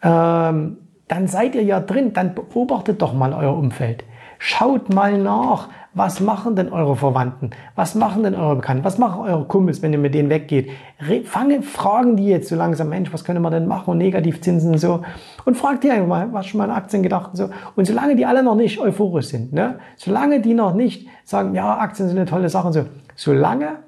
ähm, 0.02 0.76
dann 1.09 1.26
seid 1.26 1.55
ihr 1.55 1.62
ja 1.62 1.81
drin, 1.81 2.12
dann 2.12 2.35
beobachtet 2.35 3.00
doch 3.00 3.14
mal 3.14 3.33
euer 3.33 3.57
Umfeld. 3.57 4.05
Schaut 4.38 4.93
mal 4.93 5.19
nach, 5.19 5.69
Was 5.93 6.21
machen 6.21 6.55
denn 6.55 6.73
eure 6.73 6.95
Verwandten? 6.95 7.51
Was 7.75 7.97
machen 7.97 8.23
denn 8.23 8.37
eure 8.37 8.57
Bekannten? 8.57 8.85
Was 8.85 8.99
machen 8.99 9.23
eure 9.23 9.45
Kumpels, 9.45 9.83
wenn 9.83 9.93
ihr 9.93 9.99
mit 9.99 10.15
denen 10.15 10.31
weggeht? 10.31 10.71
Re 11.01 11.23
fange, 11.25 11.63
fragen 11.63 12.17
die 12.17 12.27
jetzt 12.27 12.49
so 12.49 12.55
langsam, 12.55 12.91
Mensch, 12.91 13.13
was 13.13 13.25
können 13.25 13.43
wir 13.43 13.51
denn 13.51 13.67
machen? 13.67 13.91
Und 13.91 13.99
Negativzinsen 13.99 14.73
und 14.73 14.79
so. 14.79 15.03
Und 15.45 15.57
fragt 15.57 15.83
die 15.83 15.91
einfach 15.91 16.07
mal, 16.07 16.33
was 16.33 16.47
schon 16.47 16.59
mal 16.59 16.71
an 16.71 16.77
Aktien 16.77 17.03
gedacht 17.03 17.31
und 17.31 17.37
so. 17.37 17.51
Und 17.75 17.87
solange 17.87 18.15
die 18.15 18.25
alle 18.25 18.45
noch 18.45 18.55
nicht 18.55 18.79
euphorisch 18.79 19.27
sind, 19.27 19.53
ne? 19.53 19.81
solange 19.97 20.41
die 20.41 20.55
noch 20.55 20.75
nicht 20.75 21.09
sagen, 21.25 21.57
ja, 21.57 21.79
Aktien 21.79 22.07
sind 22.07 22.19
eine 22.19 22.27
tolle 22.27 22.49
Sache 22.49 22.69
und 22.69 22.73
so, 22.73 22.85
solange 23.17 23.81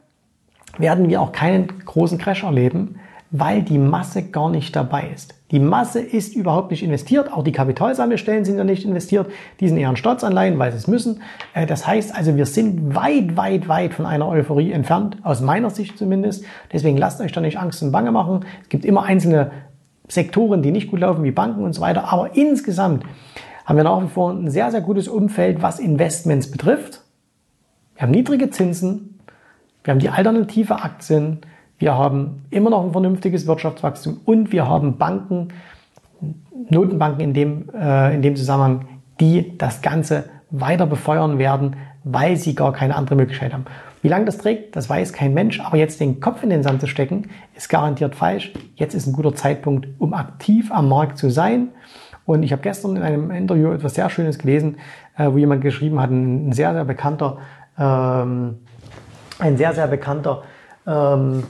werden 0.79 1.09
wir 1.09 1.21
auch 1.21 1.31
keinen 1.31 1.69
großen 1.85 2.19
Crash 2.19 2.43
erleben, 2.43 2.97
weil 3.33 3.63
die 3.63 3.79
Masse 3.79 4.23
gar 4.23 4.51
nicht 4.51 4.77
dabei 4.77 5.09
ist. 5.13 5.35
Die 5.51 5.59
Masse 5.59 6.01
ist 6.01 6.37
überhaupt 6.37 6.71
nicht 6.71 6.83
investiert, 6.83 7.33
auch 7.33 7.43
die 7.43 7.53
Kapitalsammelstellen 7.53 8.45
sind 8.45 8.59
ja 8.59 8.65
nicht 8.65 8.85
investiert, 8.85 9.31
die 9.59 9.69
sind 9.69 9.79
eher 9.79 9.89
in 9.89 9.97
Staatsanleihen, 9.97 10.59
weil 10.59 10.71
sie 10.71 10.79
es 10.79 10.87
müssen. 10.87 11.23
Äh, 11.55 11.67
das 11.67 11.87
heißt 11.87 12.15
also, 12.15 12.37
wir 12.37 12.47
sind 12.47 12.95
weit, 12.95 13.37
weit, 13.37 13.69
weit 13.69 13.95
von 13.95 14.05
einer 14.05 14.29
Euphorie 14.29 14.71
entfernt, 14.71 15.17
aus 15.23 15.41
meiner 15.41 15.71
Sicht 15.71 15.99
zumindest. 15.99 16.45
Deswegen 16.73 16.99
lasst 16.99 17.21
euch 17.23 17.33
da 17.33 17.41
nicht 17.41 17.59
Angst 17.59 17.83
und 17.83 17.91
Bange 17.91 18.13
machen. 18.13 18.45
Es 18.63 18.69
gibt 18.69 18.85
immer 18.85 19.03
einzelne 19.05 19.51
Sektoren, 20.09 20.63
die 20.63 20.71
nicht 20.71 20.91
gut 20.91 21.01
laufen, 21.01 21.25
wie 21.25 21.31
Banken 21.31 21.65
und 21.65 21.73
so 21.73 21.81
weiter, 21.81 22.13
aber 22.13 22.37
insgesamt 22.37 23.05
haben 23.65 23.77
wir 23.77 23.85
nach 23.85 24.03
wie 24.03 24.09
vor 24.09 24.31
ein 24.31 24.51
sehr, 24.51 24.71
sehr 24.71 24.83
gutes 24.83 25.09
Umfeld, 25.09 25.63
was 25.63 25.79
Investments 25.79 26.51
betrifft. 26.51 27.01
Wir 27.95 28.03
haben 28.03 28.11
niedrige 28.11 28.51
Zinsen, 28.51 29.21
wir 29.85 29.93
haben 29.93 30.01
die 30.01 30.11
alternative 30.11 30.83
Aktien, 30.83 31.41
wir 31.83 31.99
haben 31.99 32.45
immer 32.51 32.71
noch 32.71 32.85
ein 32.85 32.93
vernünftiges 32.93 33.49
Wirtschaftswachstum 33.49 34.21
und 34.25 34.53
wir 34.53 34.69
haben 34.69 34.99
Banken, 34.99 35.49
Notenbanken 36.71 37.21
in 37.21 37.35
dem, 37.35 37.71
äh, 37.75 38.15
in 38.15 38.23
dem 38.23 38.37
Zusammenhang, 38.37 38.87
die 39.19 39.59
das 39.59 39.83
Ganze 39.83 40.27
weiter 40.51 40.87
befeuern 40.87 41.39
werden, 41.39 41.75
weil 42.05 42.37
sie 42.37 42.55
gar 42.55 42.73
keine 42.73 42.95
andere 42.95 43.17
Möglichkeit 43.17 43.53
haben. 43.53 43.65
Wie 44.01 44.07
lange 44.07 44.27
das 44.27 44.39
trägt, 44.39 44.77
das 44.77 44.89
weiß 44.89 45.13
kein 45.13 45.35
Mensch, 45.35 45.59
aber 45.59 45.77
jetzt 45.77 45.99
den 45.99 46.21
Kopf 46.21 46.45
in 46.45 46.51
den 46.51 46.63
Sand 46.63 46.81
zu 46.81 46.87
stecken, 46.87 47.31
ist 47.57 47.69
garantiert 47.69 48.15
falsch. 48.15 48.53
Jetzt 48.77 48.95
ist 48.95 49.09
ein 49.09 49.13
guter 49.13 49.35
Zeitpunkt, 49.35 49.89
um 49.99 50.15
aktiv 50.15 50.71
am 50.71 50.89
Markt 50.89 51.19
zu 51.19 51.31
sein. 51.31 51.71
Und 52.27 52.45
ich 52.45 52.53
habe 52.53 52.63
gestern 52.63 52.95
in 52.95 53.03
einem 53.03 53.33
Interview 53.33 53.73
etwas 53.73 53.97
sehr 53.97 54.09
Schönes 54.09 54.39
gelesen, 54.39 54.77
äh, 55.19 55.27
wo 55.27 55.37
jemand 55.37 55.63
geschrieben 55.63 56.01
hat, 56.01 56.11
ein 56.11 56.53
sehr, 56.53 56.75
sehr 56.75 56.85
bekannter, 56.85 57.39
ähm, 57.77 58.59
ein 59.41 59.57
sehr, 59.57 59.75
sehr 59.75 59.89
bekannter 59.89 60.45
ähm, 60.87 61.43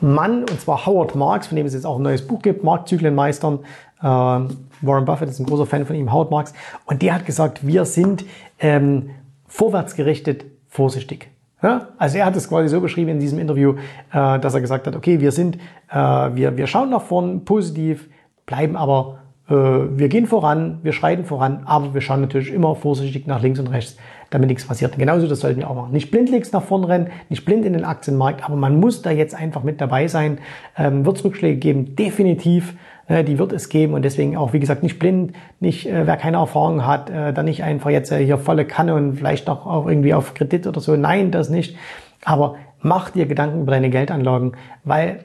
Mann, 0.00 0.40
und 0.40 0.60
zwar 0.60 0.86
Howard 0.86 1.14
Marks, 1.14 1.48
von 1.48 1.56
dem 1.56 1.66
es 1.66 1.74
jetzt 1.74 1.86
auch 1.86 1.96
ein 1.96 2.02
neues 2.02 2.26
Buch 2.26 2.42
gibt, 2.42 2.64
Marktzyklen 2.64 3.14
meistern. 3.14 3.60
Äh, 4.00 4.04
Warren 4.04 5.04
Buffett 5.04 5.28
ist 5.28 5.38
ein 5.38 5.46
großer 5.46 5.66
Fan 5.66 5.84
von 5.86 5.96
ihm, 5.96 6.12
Howard 6.12 6.30
Marks. 6.30 6.54
Und 6.86 7.02
der 7.02 7.14
hat 7.14 7.26
gesagt, 7.26 7.66
wir 7.66 7.84
sind 7.84 8.24
ähm, 8.58 9.10
vorwärtsgerichtet 9.46 10.44
vorsichtig. 10.68 11.28
Ja? 11.62 11.88
Also 11.98 12.18
er 12.18 12.26
hat 12.26 12.36
es 12.36 12.48
quasi 12.48 12.68
so 12.68 12.80
beschrieben 12.80 13.10
in 13.10 13.20
diesem 13.20 13.38
Interview, 13.38 13.74
äh, 14.12 14.38
dass 14.38 14.54
er 14.54 14.60
gesagt 14.60 14.86
hat, 14.86 14.96
okay, 14.96 15.20
wir 15.20 15.32
sind, 15.32 15.56
äh, 15.90 15.96
wir, 15.96 16.56
wir 16.56 16.66
schauen 16.66 16.90
nach 16.90 17.02
vorn 17.02 17.44
positiv, 17.44 18.08
bleiben 18.46 18.76
aber, 18.76 19.18
äh, 19.48 19.54
wir 19.54 20.08
gehen 20.08 20.26
voran, 20.26 20.78
wir 20.82 20.92
schreiten 20.92 21.24
voran, 21.24 21.62
aber 21.66 21.92
wir 21.94 22.00
schauen 22.00 22.20
natürlich 22.22 22.52
immer 22.52 22.74
vorsichtig 22.74 23.26
nach 23.26 23.42
links 23.42 23.58
und 23.58 23.66
rechts 23.66 23.96
damit 24.30 24.48
nichts 24.48 24.64
passiert. 24.64 24.96
Genauso, 24.96 25.26
das 25.26 25.40
sollten 25.40 25.60
wir 25.60 25.68
auch 25.68 25.74
machen. 25.74 25.92
Nicht 25.92 26.10
blindlings 26.10 26.52
nach 26.52 26.62
vorn 26.62 26.84
rennen, 26.84 27.08
nicht 27.28 27.44
blind 27.44 27.64
in 27.64 27.72
den 27.72 27.84
Aktienmarkt, 27.84 28.44
aber 28.44 28.56
man 28.56 28.78
muss 28.78 29.02
da 29.02 29.10
jetzt 29.10 29.34
einfach 29.34 29.62
mit 29.64 29.80
dabei 29.80 30.08
sein. 30.08 30.38
Ähm, 30.78 31.04
wird 31.04 31.18
es 31.18 31.24
Rückschläge 31.24 31.58
geben? 31.58 31.96
Definitiv. 31.96 32.74
Äh, 33.10 33.24
die 33.24 33.38
wird 33.38 33.52
es 33.52 33.68
geben 33.68 33.94
und 33.94 34.02
deswegen 34.02 34.36
auch, 34.36 34.52
wie 34.52 34.60
gesagt, 34.60 34.82
nicht 34.82 34.98
blind, 34.98 35.32
nicht, 35.58 35.86
äh, 35.86 36.06
wer 36.06 36.16
keine 36.16 36.36
Erfahrung 36.36 36.86
hat, 36.86 37.10
äh, 37.10 37.32
dann 37.32 37.44
nicht 37.44 37.64
einfach 37.64 37.90
jetzt 37.90 38.12
äh, 38.12 38.24
hier 38.24 38.38
volle 38.38 38.64
Kanne 38.64 38.94
und 38.94 39.16
vielleicht 39.16 39.48
auch, 39.50 39.66
auch 39.66 39.86
irgendwie 39.86 40.14
auf 40.14 40.34
Kredit 40.34 40.66
oder 40.66 40.80
so. 40.80 40.96
Nein, 40.96 41.32
das 41.32 41.50
nicht. 41.50 41.76
Aber 42.24 42.56
mach 42.80 43.10
dir 43.10 43.26
Gedanken 43.26 43.62
über 43.62 43.72
deine 43.72 43.90
Geldanlagen, 43.90 44.52
weil 44.84 45.24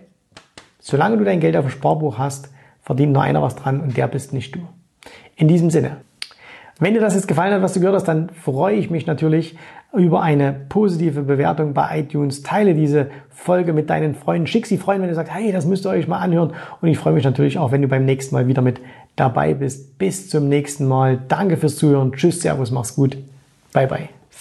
solange 0.79 1.17
du 1.17 1.23
dein 1.23 1.39
Geld 1.39 1.55
auf 1.55 1.65
dem 1.65 1.71
Sparbuch 1.71 2.17
hast, 2.17 2.51
verdient 2.81 3.13
nur 3.13 3.21
einer 3.21 3.41
was 3.41 3.55
dran 3.55 3.79
und 3.79 3.95
der 3.95 4.07
bist 4.07 4.33
nicht 4.33 4.55
du. 4.55 4.59
In 5.35 5.47
diesem 5.47 5.69
Sinne, 5.69 5.97
wenn 6.79 6.93
dir 6.93 6.99
das 6.99 7.15
jetzt 7.15 7.27
gefallen 7.27 7.53
hat, 7.53 7.61
was 7.61 7.73
du 7.73 7.79
gehört 7.79 7.95
hast, 7.95 8.07
dann 8.07 8.29
freue 8.29 8.75
ich 8.75 8.89
mich 8.89 9.07
natürlich 9.07 9.57
über 9.93 10.21
eine 10.21 10.53
positive 10.67 11.21
Bewertung 11.21 11.73
bei 11.73 11.99
iTunes. 11.99 12.43
Teile 12.43 12.73
diese 12.73 13.07
Folge 13.29 13.71
mit 13.71 13.89
deinen 13.89 14.13
Freunden. 14.13 14.45
Schick 14.45 14.65
sie 14.65 14.77
Freunden, 14.77 15.03
wenn 15.03 15.09
du 15.09 15.15
sagst, 15.15 15.33
hey, 15.33 15.51
das 15.51 15.65
müsst 15.65 15.85
ihr 15.85 15.91
euch 15.91 16.07
mal 16.07 16.19
anhören. 16.19 16.53
Und 16.81 16.89
ich 16.89 16.97
freue 16.97 17.13
mich 17.13 17.23
natürlich 17.23 17.57
auch, 17.57 17.71
wenn 17.71 17.81
du 17.81 17.87
beim 17.87 18.05
nächsten 18.05 18.35
Mal 18.35 18.47
wieder 18.47 18.61
mit 18.61 18.81
dabei 19.15 19.53
bist. 19.53 19.97
Bis 19.97 20.29
zum 20.29 20.49
nächsten 20.49 20.85
Mal. 20.85 21.19
Danke 21.27 21.55
fürs 21.55 21.77
Zuhören. 21.77 22.11
Tschüss, 22.11 22.41
Servus, 22.41 22.71
mach's 22.71 22.95
gut. 22.95 23.17
Bye, 23.71 23.87
bye. 23.87 24.14